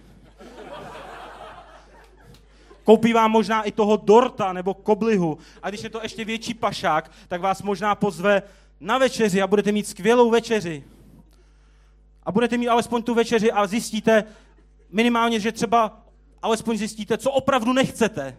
[2.83, 5.37] Koupí vám možná i toho dorta nebo koblihu.
[5.63, 8.41] A když je to ještě větší pašák, tak vás možná pozve
[8.79, 10.83] na večeři a budete mít skvělou večeři.
[12.23, 14.23] A budete mít alespoň tu večeři a zjistíte
[14.91, 16.08] minimálně, že třeba
[16.41, 18.37] alespoň zjistíte, co opravdu nechcete.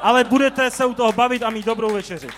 [0.00, 2.28] Ale budete se u toho bavit a mít dobrou večeři.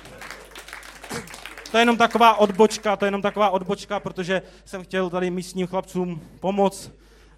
[1.70, 5.66] To je jenom taková odbočka, to je jenom taková odbočka, protože jsem chtěl tady místním
[5.66, 6.90] chlapcům pomoct,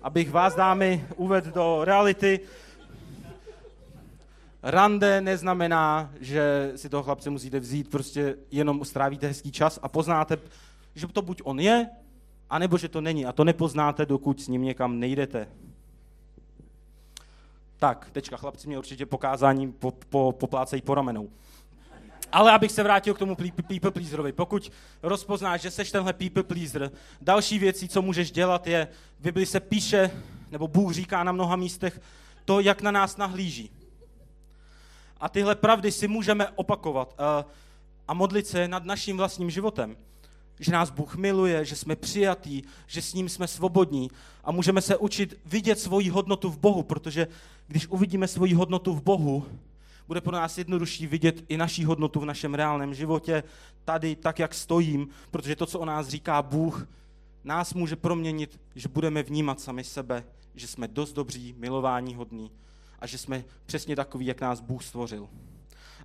[0.03, 2.41] abych vás, dámy, uvedl do reality.
[4.63, 10.39] Rande neznamená, že si toho chlapce musíte vzít, prostě jenom strávíte hezký čas a poznáte,
[10.95, 11.87] že to buď on je,
[12.51, 13.27] anebo že to není.
[13.27, 15.49] A to nepoznáte, dokud s ním někam nejdete.
[17.83, 21.31] Tak, tečka, chlapci mě určitě pokázání po, po, poplácejí po ramenou.
[22.33, 24.33] Ale abych se vrátil k tomu people pleaserovi.
[24.33, 26.91] Pokud rozpoznáš, že seš tenhle people pleaser,
[27.21, 30.11] další věcí, co můžeš dělat, je, v Bibli se píše,
[30.51, 32.01] nebo Bůh říká na mnoha místech,
[32.45, 33.71] to, jak na nás nahlíží.
[35.21, 37.45] A tyhle pravdy si můžeme opakovat a,
[38.09, 39.97] a modlit se nad naším vlastním životem.
[40.63, 44.11] Že nás Bůh miluje, že jsme přijatí, že s ním jsme svobodní
[44.45, 47.29] a můžeme se učit vidět svoji hodnotu v Bohu, protože
[47.67, 49.45] když uvidíme svoji hodnotu v Bohu,
[50.07, 53.43] bude pro nás jednodušší vidět i naší hodnotu v našem reálném životě,
[53.85, 56.89] tady, tak, jak stojím, protože to, co o nás říká Bůh,
[57.45, 62.51] nás může proměnit, že budeme vnímat sami sebe, že jsme dost dobří, milování hodní
[62.99, 65.29] a že jsme přesně takový, jak nás Bůh stvořil.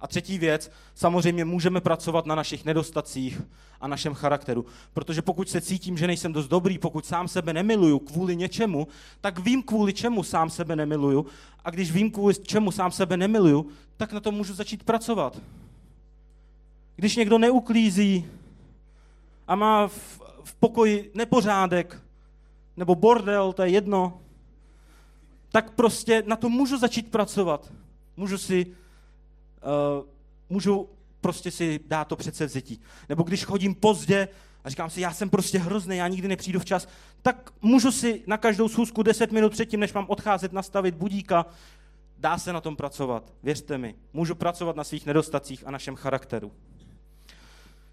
[0.02, 3.42] A třetí věc, samozřejmě můžeme pracovat na našich nedostacích
[3.82, 4.66] a našem charakteru.
[4.94, 8.88] Protože pokud se cítím, že nejsem dost dobrý, pokud sám sebe nemiluju kvůli něčemu,
[9.22, 11.26] tak vím, kvůli čemu sám sebe nemiluju.
[11.66, 15.42] A když vím, kvůli čemu sám sebe nemiluju, tak na to můžu začít pracovat.
[16.96, 18.26] Když někdo neuklízí
[19.48, 22.02] a má v, v pokoji nepořádek,
[22.78, 24.22] nebo bordel, to je jedno,
[25.52, 27.74] tak prostě na to můžu začít pracovat.
[28.18, 28.68] Můžu si,
[30.50, 30.90] můžu
[31.22, 32.82] prostě si dát to přece vzetí.
[33.10, 34.28] Nebo když chodím pozdě
[34.64, 36.88] a říkám si, já jsem prostě hrozný, já nikdy nepřijdu včas,
[37.22, 41.46] tak můžu si na každou schůzku 10 minut předtím, než mám odcházet, nastavit budíka.
[42.18, 43.96] Dá se na tom pracovat, věřte mi.
[44.14, 46.52] Můžu pracovat na svých nedostacích a našem charakteru.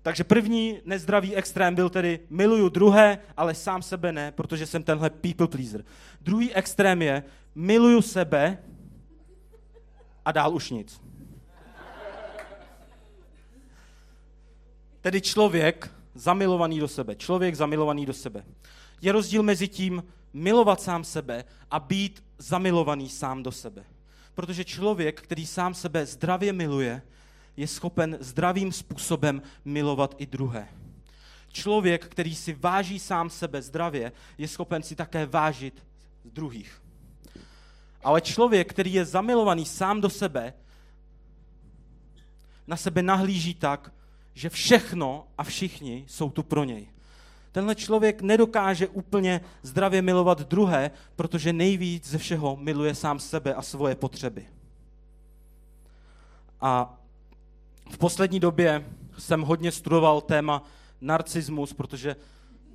[0.02, 5.10] Takže první nezdravý extrém byl tedy miluju druhé, ale sám sebe ne, protože jsem tenhle
[5.10, 5.84] people pleaser.
[6.20, 8.58] Druhý extrém je miluju sebe
[10.24, 11.00] a dál už nic.
[15.04, 17.14] Tedy člověk zamilovaný do sebe.
[17.14, 18.44] Člověk zamilovaný do sebe.
[19.00, 23.84] Je rozdíl mezi tím milovat sám sebe a být zamilovaný sám do sebe.
[24.34, 27.02] Protože člověk, který sám sebe zdravě miluje,
[27.56, 30.68] je schopen zdravým způsobem milovat i druhé.
[31.52, 35.86] člověk, který si váží sám sebe zdravě, je schopen si také vážit
[36.24, 36.82] druhých.
[38.04, 40.54] Ale člověk, který je zamilovaný sám do sebe,
[42.66, 43.92] na sebe nahlíží tak,
[44.34, 46.86] že všechno a všichni jsou tu pro něj.
[47.52, 53.62] Tenhle člověk nedokáže úplně zdravě milovat druhé, protože nejvíc ze všeho miluje sám sebe a
[53.62, 54.46] svoje potřeby.
[56.60, 56.98] A
[57.90, 58.84] v poslední době
[59.18, 60.62] jsem hodně studoval téma
[61.00, 62.16] narcismus, protože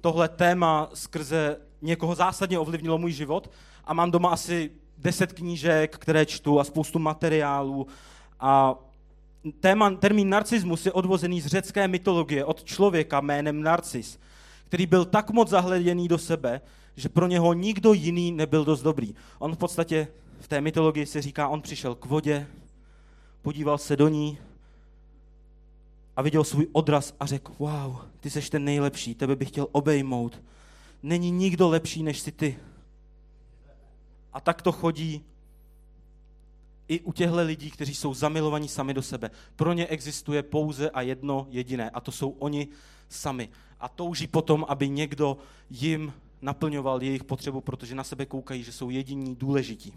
[0.02, 3.52] tohle téma skrze někoho zásadně ovlivnilo můj život
[3.86, 7.88] a mám doma asi deset knížek, které čtu a spoustu materiálů
[8.40, 8.76] a
[9.60, 14.20] téma, termín narcismus je odvozený z řecké mytologie od člověka jménem Narcis,
[14.66, 16.62] který byl tak moc zahleděný do sebe,
[16.96, 19.16] že pro něho nikdo jiný nebyl dost dobrý.
[19.40, 20.08] On v podstatě
[20.40, 22.48] v té mytologii se říká, on přišel k vodě,
[23.42, 24.38] podíval se do ní
[26.18, 30.42] a viděl svůj odraz a řekl, wow, ty seš ten nejlepší, tebe bych chtěl obejmout.
[31.04, 32.60] Není nikdo lepší než si ty.
[34.34, 35.24] A tak to chodí
[36.90, 39.32] i u těchto lidí, kteří jsou zamilovaní sami do sebe.
[39.56, 42.68] Pro ně existuje pouze a jedno jediné, a to jsou oni
[43.10, 43.50] sami.
[43.80, 45.38] A touží potom, aby někdo
[45.70, 49.94] jim naplňoval jejich potřebu, protože na sebe koukají, že jsou jediní důležití.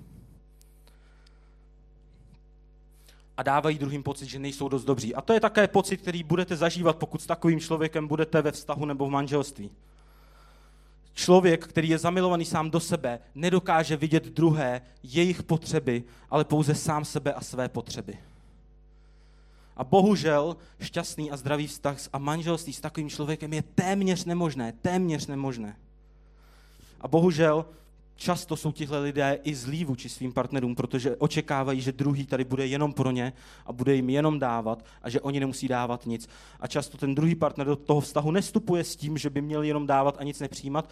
[3.37, 5.14] A dávají druhým pocit, že nejsou dost dobří.
[5.14, 8.85] A to je také pocit, který budete zažívat, pokud s takovým člověkem budete ve vztahu
[8.85, 9.70] nebo v manželství.
[11.14, 17.05] Člověk, který je zamilovaný sám do sebe, nedokáže vidět druhé, jejich potřeby, ale pouze sám
[17.05, 18.18] sebe a své potřeby.
[19.77, 25.27] A bohužel šťastný a zdravý vztah a manželství s takovým člověkem je téměř nemožné, téměř
[25.27, 25.77] nemožné.
[27.01, 27.66] A bohužel
[28.22, 32.66] často jsou tihle lidé i zlí vůči svým partnerům, protože očekávají, že druhý tady bude
[32.66, 33.32] jenom pro ně
[33.66, 36.28] a bude jim jenom dávat a že oni nemusí dávat nic.
[36.61, 39.87] A často ten druhý partner do toho vztahu nestupuje s tím, že by měl jenom
[39.87, 40.90] dávat a nic nepřijímat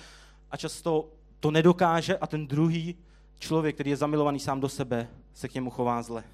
[0.50, 1.08] a často
[1.40, 2.96] to nedokáže a ten druhý
[3.38, 6.24] člověk, který je zamilovaný sám do sebe, se k němu chová zle.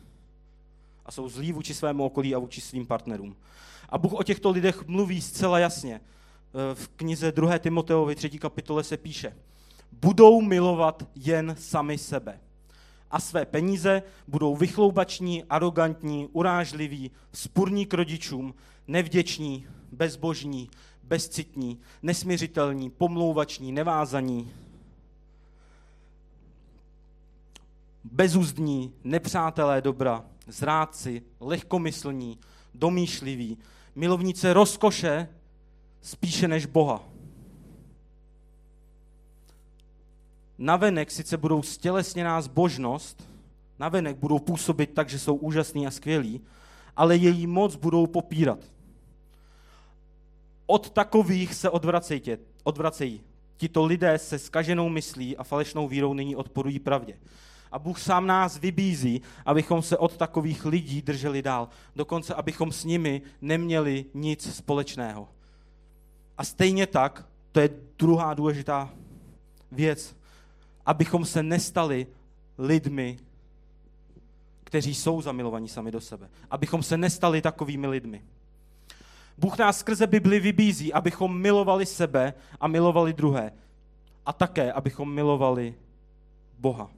[1.07, 3.37] A jsou zlí vůči svému okolí a vůči svým partnerům.
[3.89, 6.01] A Bůh o těchto lidech mluví zcela jasně.
[6.75, 7.59] V knize 2.
[7.59, 8.31] Timoteovi 3.
[8.31, 9.37] kapitole se píše–
[10.01, 12.41] budou milovat jen sami sebe.
[13.11, 18.55] A své peníze budou vychloubační, arrogantní, urážliví, spurní k rodičům,
[18.89, 20.71] nevděční, bezbožní,
[21.03, 24.51] bezcitní, nesměřitelní, pomlouvační, nevázaní,
[28.05, 32.39] bezúzdní, nepřátelé dobra, zrádci, lehkomyslní,
[32.75, 33.59] domýšliví,
[33.95, 35.29] milovníci rozkoše
[36.03, 37.16] spíše než Boha
[40.59, 43.29] navenek sice budou stělesněná zbožnost,
[43.79, 46.41] navenek budou působit tak, že jsou úžasný a skvělí,
[46.97, 48.59] ale její moc budou popírat.
[50.67, 53.21] Od takových se odvracejte, odvracejí.
[53.57, 57.19] Tito lidé se skaženou myslí a falešnou vírou nyní odporují pravdě.
[57.73, 61.69] A Bůh sám nás vybízí, abychom se od takových lidí drželi dál.
[61.97, 65.29] Dokonce, abychom s nimi neměli nic společného.
[66.39, 68.91] A stejně tak, to je druhá důležitá
[69.73, 70.17] věc,
[70.87, 72.07] abychom se nestali
[72.59, 73.19] lidmi,
[74.65, 76.29] kteří jsou zamilovaní sami do sebe.
[76.51, 78.23] Abychom se nestali takovými lidmi.
[79.39, 83.53] Bůh nás skrze Bibli vybízí, abychom milovali sebe a milovali druhé.
[84.27, 85.75] A také, abychom milovali
[86.59, 86.91] Boha.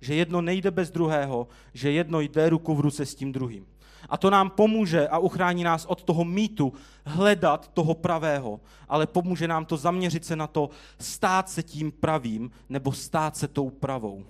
[0.00, 3.66] Že jedno nejde bez druhého, že jedno jde ruku v ruce s tím druhým.
[4.08, 6.72] A to nám pomůže a uchrání nás od toho mýtu
[7.04, 12.50] hledat toho pravého, ale pomůže nám to zaměřit se na to stát se tím pravým
[12.68, 14.24] nebo stát se tou pravou.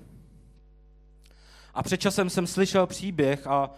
[1.75, 3.71] A před časem jsem slyšel příběh a,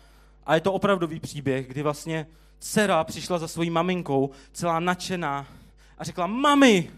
[0.47, 2.27] a je to opravdový příběh, kdy vlastně
[2.59, 5.47] dcera přišla za svojí maminkou celá nadšená
[5.99, 6.91] a řekla, mami,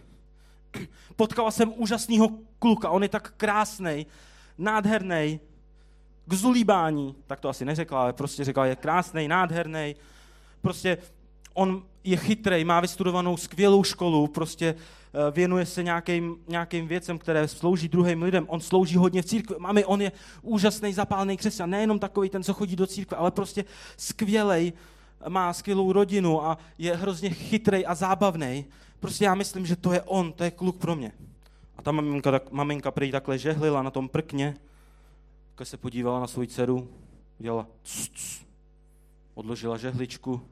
[1.17, 4.07] potkala jsem úžasného kluka, on je tak krásný,
[4.59, 5.41] nádherný,
[6.27, 9.97] k zulíbání, tak to asi neřekla, ale prostě řekla, je krásný, nádherný,
[10.61, 10.99] prostě
[11.55, 17.49] on je chytrý, má vystudovanou skvělou školu, prostě eh, věnuje se nějakým, nějakým věcem, které
[17.49, 18.45] slouží druhým lidem.
[18.49, 19.57] On slouží hodně v církvi.
[19.59, 20.13] Mami, on je
[20.43, 21.71] úžasný, zapálný křesťan.
[21.71, 23.65] Nejenom takový ten, co chodí do církve, ale prostě
[23.97, 24.73] skvělej,
[25.29, 28.65] má skvělou rodinu a je hrozně chytrý a zábavný.
[29.01, 31.13] Prostě já myslím, že to je on, to je kluk pro mě.
[31.77, 34.55] A ta maminka, tak, maminka prý takhle žehlila na tom prkně
[35.53, 36.89] Matka se podívala na svou dceru,
[37.41, 37.67] udělala
[39.35, 40.49] odložila žehličku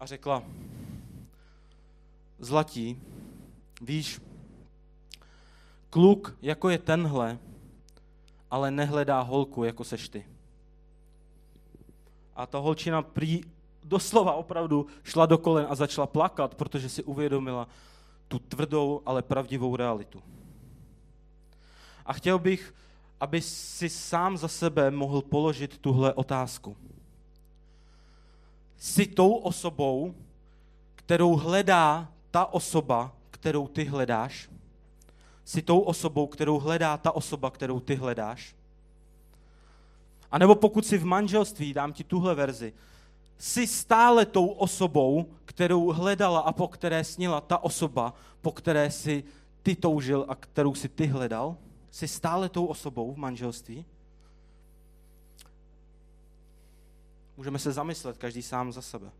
[0.00, 0.42] a řekla,
[2.38, 3.02] zlatí,
[3.80, 4.20] víš,
[5.90, 7.38] kluk jako je tenhle,
[8.50, 10.26] ale nehledá holku, jako seš ty.
[12.36, 13.40] A ta holčina prý
[13.84, 17.68] doslova opravdu šla do kolen a začala plakat, protože si uvědomila
[18.28, 20.22] tu tvrdou, ale pravdivou realitu.
[22.06, 22.74] A chtěl bych,
[23.20, 26.76] aby si sám za sebe mohl položit tuhle otázku.
[28.76, 30.14] Jsi tou osobou,
[30.94, 34.48] kterou hledá ta osoba, kterou ty hledáš?
[35.44, 38.54] Jsi tou osobou, kterou hledá ta osoba, kterou ty hledáš?
[40.30, 42.72] A nebo pokud jsi v manželství, dám ti tuhle verzi,
[43.38, 49.24] jsi stále tou osobou, kterou hledala a po které snila ta osoba, po které si
[49.62, 51.56] ty toužil a kterou si ty hledal?
[51.90, 53.84] Jsi stále tou osobou v manželství?
[57.36, 59.10] Můžeme se zamyslet, každý sám za sebe.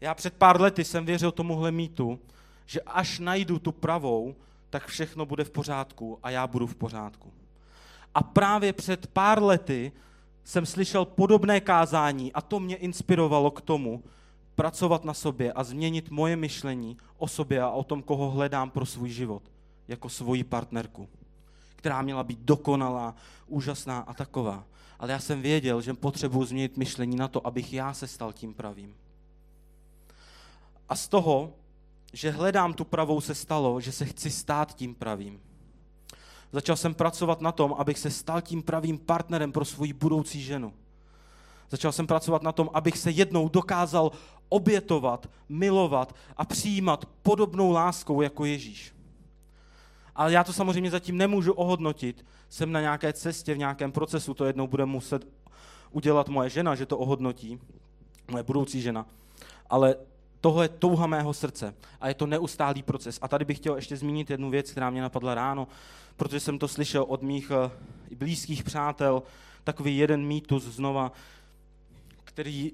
[0.00, 2.18] Já před pár lety jsem věřil tomuhle mýtu,
[2.66, 4.34] že až najdu tu pravou,
[4.70, 7.32] tak všechno bude v pořádku a já budu v pořádku.
[8.14, 9.92] A právě před pár lety
[10.44, 14.02] jsem slyšel podobné kázání a to mě inspirovalo k tomu
[14.54, 18.86] pracovat na sobě a změnit moje myšlení o sobě a o tom, koho hledám pro
[18.86, 19.51] svůj život
[19.88, 21.08] jako svoji partnerku,
[21.76, 23.14] která měla být dokonalá,
[23.46, 24.64] úžasná a taková.
[24.98, 28.54] Ale já jsem věděl, že potřebuji změnit myšlení na to, abych já se stal tím
[28.54, 28.94] pravým.
[30.88, 31.52] A z toho,
[32.12, 35.40] že hledám tu pravou, se stalo, že se chci stát tím pravým.
[36.52, 40.72] Začal jsem pracovat na tom, abych se stal tím pravým partnerem pro svoji budoucí ženu.
[41.70, 44.12] Začal jsem pracovat na tom, abych se jednou dokázal
[44.48, 48.94] obětovat, milovat a přijímat podobnou láskou jako Ježíš.
[50.16, 52.24] Ale já to samozřejmě zatím nemůžu ohodnotit.
[52.48, 55.26] Jsem na nějaké cestě, v nějakém procesu, to jednou bude muset
[55.90, 57.60] udělat moje žena, že to ohodnotí,
[58.30, 59.06] moje budoucí žena.
[59.70, 59.96] Ale
[60.40, 63.18] tohle je touha mého srdce a je to neustálý proces.
[63.22, 65.68] A tady bych chtěl ještě zmínit jednu věc, která mě napadla ráno,
[66.16, 67.70] protože jsem to slyšel od mých eh,
[68.16, 69.22] blízkých přátel,
[69.64, 71.12] takový jeden mýtus znova,
[72.24, 72.72] který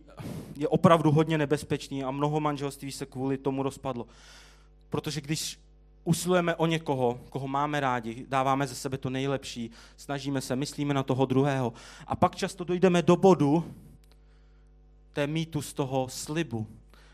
[0.56, 4.06] je opravdu hodně nebezpečný a mnoho manželství se kvůli tomu rozpadlo.
[4.90, 5.58] Protože když
[6.08, 11.02] usilujeme o někoho, koho máme rádi, dáváme ze sebe to nejlepší, snažíme se, myslíme na
[11.02, 11.72] toho druhého.
[12.06, 13.64] A pak často dojdeme do bodu
[15.12, 16.66] té mýtu z toho slibu,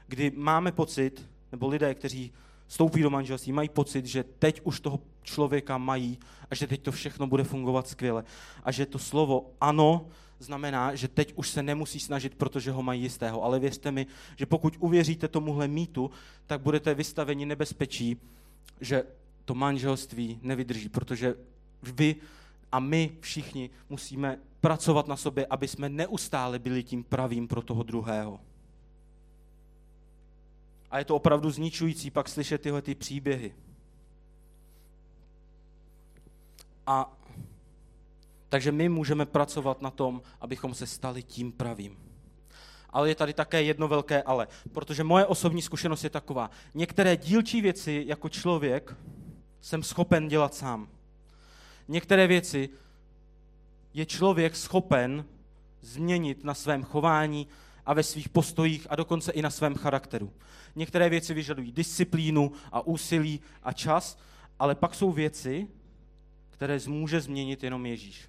[0.07, 2.32] kdy máme pocit, nebo lidé, kteří
[2.66, 6.18] vstoupí do manželství, mají pocit, že teď už toho člověka mají
[6.51, 8.24] a že teď to všechno bude fungovat skvěle.
[8.64, 10.07] A že to slovo ano
[10.38, 13.42] znamená, že teď už se nemusí snažit, protože ho mají jistého.
[13.42, 16.11] Ale věřte mi, že pokud uvěříte tomuhle mýtu,
[16.47, 18.16] tak budete vystaveni nebezpečí,
[18.81, 19.05] že
[19.45, 21.35] to manželství nevydrží, protože
[21.83, 22.17] vy
[22.73, 27.83] a my všichni musíme pracovat na sobě, aby jsme neustále byli tím pravým pro toho
[27.83, 28.41] druhého.
[30.91, 33.55] A je to opravdu zničující pak slyšet tyhle ty příběhy.
[36.87, 37.17] A
[38.49, 42.14] takže my můžeme pracovat na tom, abychom se stali tím pravým.
[42.95, 46.51] Ale je tady také jedno velké ale, protože moje osobní zkušenost je taková.
[46.74, 48.97] Některé dílčí věci jako člověk
[49.61, 50.88] jsem schopen dělat sám.
[51.88, 52.68] Některé věci
[53.95, 55.24] je člověk schopen
[55.80, 57.47] změnit na svém chování
[57.86, 60.32] a ve svých postojích a dokonce i na svém charakteru.
[60.76, 64.18] Některé věci vyžadují disciplínu a úsilí a čas,
[64.59, 65.68] ale pak jsou věci,
[66.51, 68.28] které může změnit jenom Ježíš.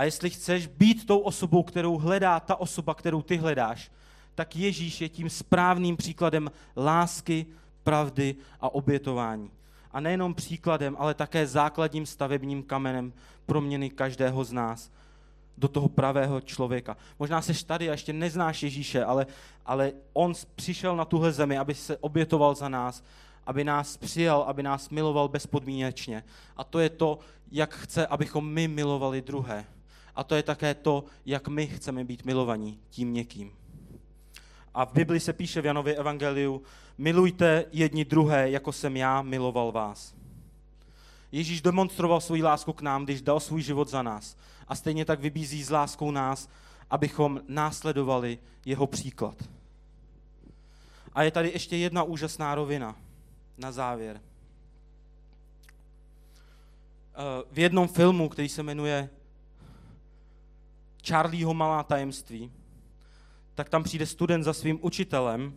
[0.00, 3.90] A jestli chceš být tou osobou, kterou hledá ta osoba, kterou ty hledáš,
[4.34, 7.46] tak Ježíš je tím správným příkladem lásky,
[7.82, 9.50] pravdy a obětování.
[9.92, 13.12] A nejenom příkladem, ale také základním stavebním kamenem
[13.46, 14.90] proměny každého z nás
[15.58, 16.96] do toho pravého člověka.
[17.18, 19.26] Možná seš tady a ještě neznáš Ježíše, ale,
[19.66, 23.02] ale on přišel na tuhle zemi, aby se obětoval za nás,
[23.46, 26.24] aby nás přijal, aby nás miloval bezpodmínečně.
[26.56, 27.18] A to je to,
[27.52, 29.66] jak chce, abychom my milovali druhé.
[30.16, 33.52] A to je také to, jak my chceme být milovaní tím někým.
[34.74, 36.62] A v Bibli se píše v Janově evangeliu,
[36.98, 40.14] milujte jedni druhé, jako jsem já miloval vás.
[41.32, 44.36] Ježíš demonstroval svou lásku k nám, když dal svůj život za nás.
[44.68, 46.48] A stejně tak vybízí s láskou nás,
[46.90, 49.34] abychom následovali jeho příklad.
[51.12, 52.96] A je tady ještě jedna úžasná rovina
[53.58, 54.20] na závěr.
[57.14, 59.10] Eh, v jednom filmu, který se jmenuje
[61.08, 62.52] Charlieho malá tajemství,
[63.54, 65.52] tak tam přijde student za svým učitelem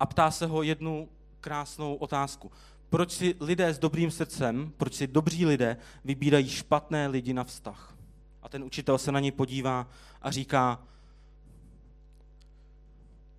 [0.00, 1.08] a ptá se ho jednu
[1.40, 2.52] krásnou otázku.
[2.88, 7.96] Proč si lidé s dobrým srdcem, proč si dobří lidé vybírají špatné lidi na vztah?
[8.42, 9.86] A ten učitel se na něj podívá
[10.22, 10.82] a říká,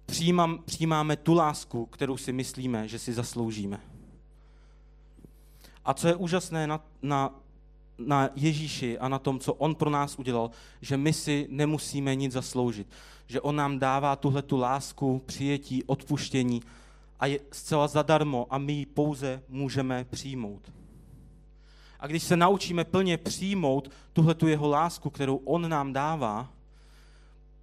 [0.05, 3.79] přijímám, přijímáme tu lásku, kterou si myslíme, že si zasloužíme.
[5.85, 7.33] A co je úžasné na, na
[7.97, 12.33] na Ježíši a na tom, co on pro nás udělal, že my si nemusíme nic
[12.33, 12.87] zasloužit.
[13.27, 16.61] Že on nám dává tuhle tu lásku, přijetí, odpuštění
[17.19, 20.71] a je zcela zadarmo a my ji pouze můžeme přijmout.
[21.99, 26.49] A když se naučíme plně přijmout tuhle tu jeho lásku, kterou on nám dává,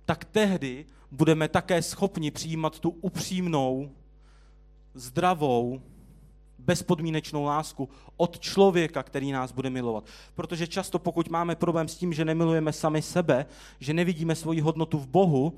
[0.05, 3.91] tak tehdy budeme také schopni přijímat tu upřímnou,
[4.95, 5.83] zdravou,
[6.65, 10.05] bezpodmínečnou lásku od člověka, který nás bude milovat.
[10.35, 13.47] Protože často, pokud máme problém s tím, že nemilujeme sami sebe,
[13.81, 15.53] že nevidíme svoji hodnotu v Bohu,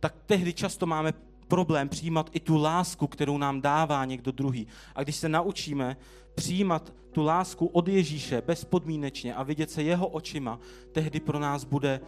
[0.00, 1.12] tak tehdy často máme
[1.48, 4.66] problém přijímat i tu lásku, kterou nám dává někdo druhý.
[4.94, 5.96] A když se naučíme
[6.34, 10.58] přijímat tu lásku od Ježíše bezpodmínečně a vidět se jeho očima,
[10.92, 12.00] tehdy pro nás bude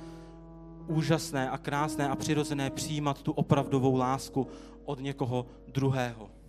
[0.86, 4.46] úžasné a krásné a přirozené přijímat tu opravdovou lásku
[4.84, 6.41] od někoho druhého.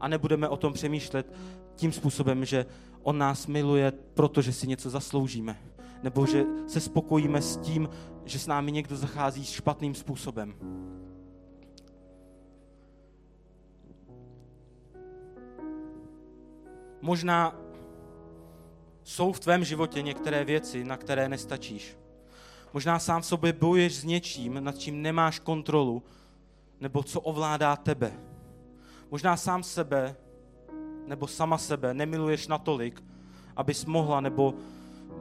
[0.00, 1.32] A nebudeme o tom přemýšlet
[1.74, 2.66] tím způsobem, že
[3.02, 5.58] on nás miluje, protože si něco zasloužíme.
[6.02, 7.88] Nebo že se spokojíme s tím,
[8.24, 10.54] že s námi někdo zachází špatným způsobem.
[17.00, 17.56] Možná
[19.02, 21.96] jsou v tvém životě některé věci, na které nestačíš.
[22.72, 26.02] Možná sám v sobě bojuješ s něčím, nad čím nemáš kontrolu,
[26.80, 28.12] nebo co ovládá tebe.
[29.10, 30.16] Možná sám sebe
[31.06, 33.04] nebo sama sebe nemiluješ natolik,
[33.56, 34.54] abys mohla nebo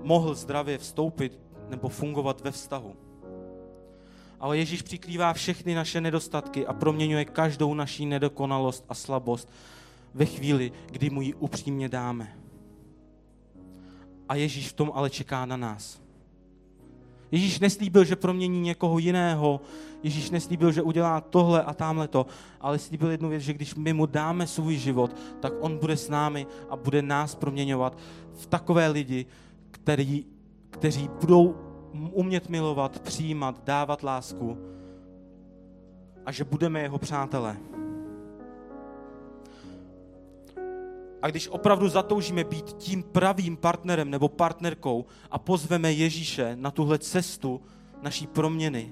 [0.03, 2.95] mohl zdravě vstoupit nebo fungovat ve vztahu.
[4.39, 9.49] Ale Ježíš přikrývá všechny naše nedostatky a proměňuje každou naší nedokonalost a slabost
[10.13, 12.37] ve chvíli, kdy mu ji upřímně dáme.
[14.29, 16.06] A Ježíš v tom ale čeká na nás.
[17.31, 19.61] Ježíš neslíbil, že promění někoho jiného.
[20.03, 22.25] Ježíš neslíbil, že udělá tohle a tamhle to,
[22.61, 26.09] ale slíbil jednu věc, že když my mu dáme svůj život, tak on bude s
[26.09, 27.97] námi a bude nás proměňovat
[28.33, 29.25] v takové lidi,
[29.71, 30.25] který,
[30.69, 31.55] kteří budou
[32.11, 34.57] umět milovat, přijímat, dávat lásku
[36.25, 37.57] a že budeme jeho přátelé.
[41.27, 46.99] A když opravdu zatoužíme být tím pravým partnerem nebo partnerkou a pozveme Ježíše na tuhle
[46.99, 47.61] cestu
[48.01, 48.91] naší proměny,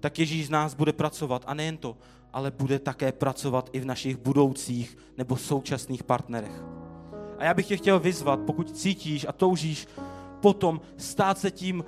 [0.00, 1.42] tak Ježíš z nás bude pracovat.
[1.46, 1.96] A nejen to,
[2.32, 6.62] ale bude také pracovat i v našich budoucích nebo současných partnerech.
[7.38, 9.86] A já bych tě chtěl vyzvat, pokud cítíš a toužíš
[10.40, 11.84] potom stát se tím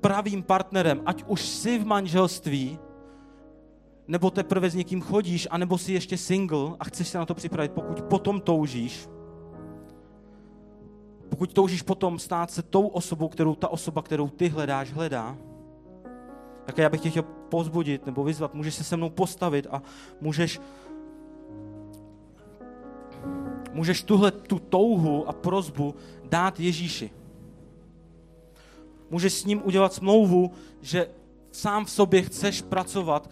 [0.00, 2.78] pravým partnerem, ať už jsi v manželství,
[4.08, 7.72] nebo teprve s někým chodíš, anebo jsi ještě single a chceš se na to připravit,
[7.72, 9.08] pokud potom toužíš,
[11.28, 15.36] pokud toužíš potom stát se tou osobou, kterou ta osoba, kterou ty hledáš, hledá,
[16.64, 19.82] tak já bych tě chtěl pozbudit nebo vyzvat, můžeš se se mnou postavit a
[20.20, 20.60] můžeš
[23.72, 25.94] můžeš tuhle tu touhu a prozbu
[26.24, 27.10] dát Ježíši.
[29.10, 30.50] Můžeš s ním udělat smlouvu,
[30.80, 31.08] že
[31.52, 33.30] sám v sobě chceš pracovat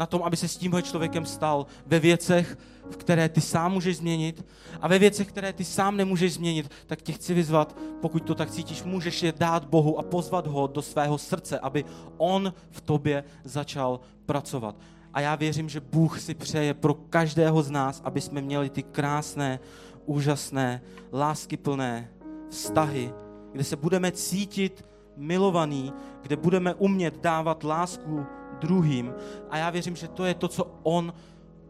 [0.00, 2.58] na tom, aby se s tímhle člověkem stal ve věcech,
[2.90, 4.46] v které ty sám můžeš změnit
[4.80, 8.50] a ve věcech, které ty sám nemůžeš změnit, tak tě chci vyzvat, pokud to tak
[8.50, 11.84] cítíš, můžeš je dát Bohu a pozvat ho do svého srdce, aby
[12.16, 14.76] on v tobě začal pracovat.
[15.14, 18.82] A já věřím, že Bůh si přeje pro každého z nás, aby jsme měli ty
[18.82, 19.60] krásné,
[20.06, 20.82] úžasné,
[21.12, 22.10] láskyplné
[22.48, 23.12] vztahy,
[23.52, 24.84] kde se budeme cítit
[25.16, 25.92] milovaný,
[26.22, 29.14] kde budeme umět dávat lásku druhým.
[29.50, 31.12] A já věřím, že to je to, co on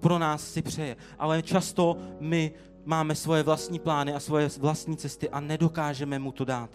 [0.01, 0.97] pro nás si přeje.
[1.19, 2.53] Ale často my
[2.85, 6.71] máme svoje vlastní plány a svoje vlastní cesty a nedokážeme mu to dát.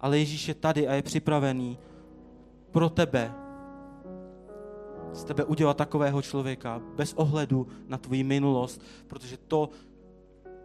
[0.00, 1.78] Ale Ježíš je tady a je připravený
[2.70, 3.34] pro tebe,
[5.12, 9.68] z tebe udělat takového člověka bez ohledu na tvoji minulost, protože to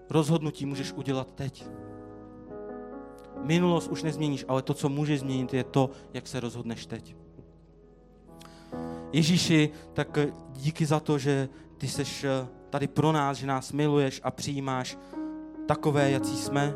[0.10, 1.66] rozhodnutí můžeš udělat teď.
[3.44, 7.16] Minulost už nezměníš, ale to, co můžeš změnit, je to, jak se rozhodneš teď.
[9.16, 10.18] Ježíši, tak
[10.52, 14.98] díky za to, že ty jsi eh, tady pro nás, že nás miluješ a přijímáš
[15.68, 16.76] takové, jací jsme.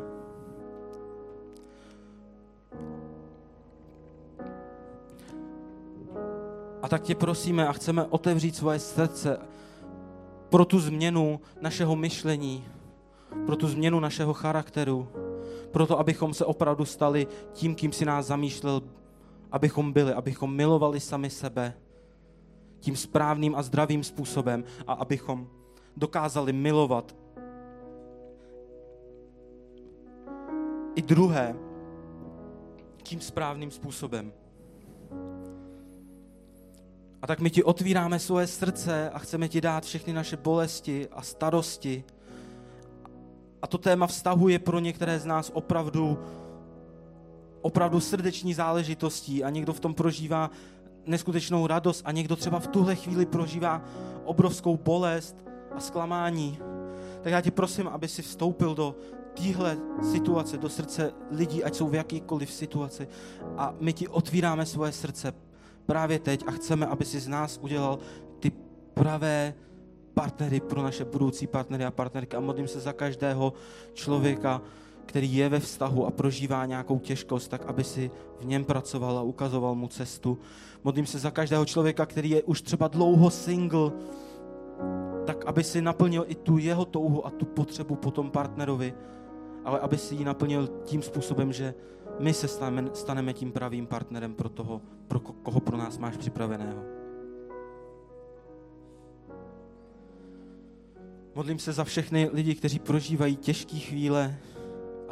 [6.82, 9.38] A tak tě prosíme a chceme otevřít svoje srdce
[10.48, 12.64] pro tu změnu našeho myšlení,
[13.46, 15.08] pro tu změnu našeho charakteru,
[15.70, 18.82] pro to, abychom se opravdu stali tím, kým si nás zamýšlel,
[19.52, 21.74] abychom byli, abychom milovali sami sebe
[22.80, 25.48] tím správným a zdravým způsobem a abychom
[25.96, 27.16] dokázali milovat
[30.94, 31.56] i druhé
[33.02, 34.32] tím správným způsobem.
[37.22, 41.22] A tak my ti otvíráme svoje srdce a chceme ti dát všechny naše bolesti a
[41.22, 42.04] starosti
[43.62, 46.18] A to téma vztahu je pro některé z nás opravdu,
[47.60, 50.50] opravdu srdeční záležitostí a někdo v tom prožívá
[51.06, 53.82] neskutečnou radost a někdo třeba v tuhle chvíli prožívá
[54.24, 55.36] obrovskou bolest
[55.76, 56.58] a zklamání.
[57.22, 58.96] Tak já tě prosím, aby si vstoupil do
[59.34, 59.78] téhle
[60.12, 63.08] situace, do srdce lidí, ať jsou v jakýkoliv situaci.
[63.56, 65.34] A my ti otvíráme svoje srdce
[65.86, 67.98] právě teď a chceme, aby si z nás udělal
[68.40, 68.52] ty
[68.94, 69.54] pravé
[70.14, 72.36] partnery pro naše budoucí partnery a partnerky.
[72.36, 73.52] A modlím se za každého
[73.94, 74.62] člověka,
[75.06, 79.22] který je ve vztahu a prožívá nějakou těžkost, tak aby si v něm pracoval a
[79.22, 80.38] ukazoval mu cestu.
[80.84, 83.92] Modlím se za každého člověka, který je už třeba dlouho single,
[85.26, 88.94] tak aby si naplnil i tu jeho touhu a tu potřebu po tom partnerovi,
[89.64, 91.74] ale aby si ji naplnil tím způsobem, že
[92.18, 96.82] my se staneme, staneme tím pravým partnerem pro toho, pro koho pro nás máš připraveného.
[101.34, 104.36] Modlím se za všechny lidi, kteří prožívají těžké chvíle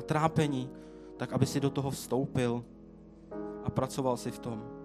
[0.09, 0.73] trápení,
[1.21, 2.65] tak aby si do toho vstoupil
[3.65, 4.78] a pracoval si v tom.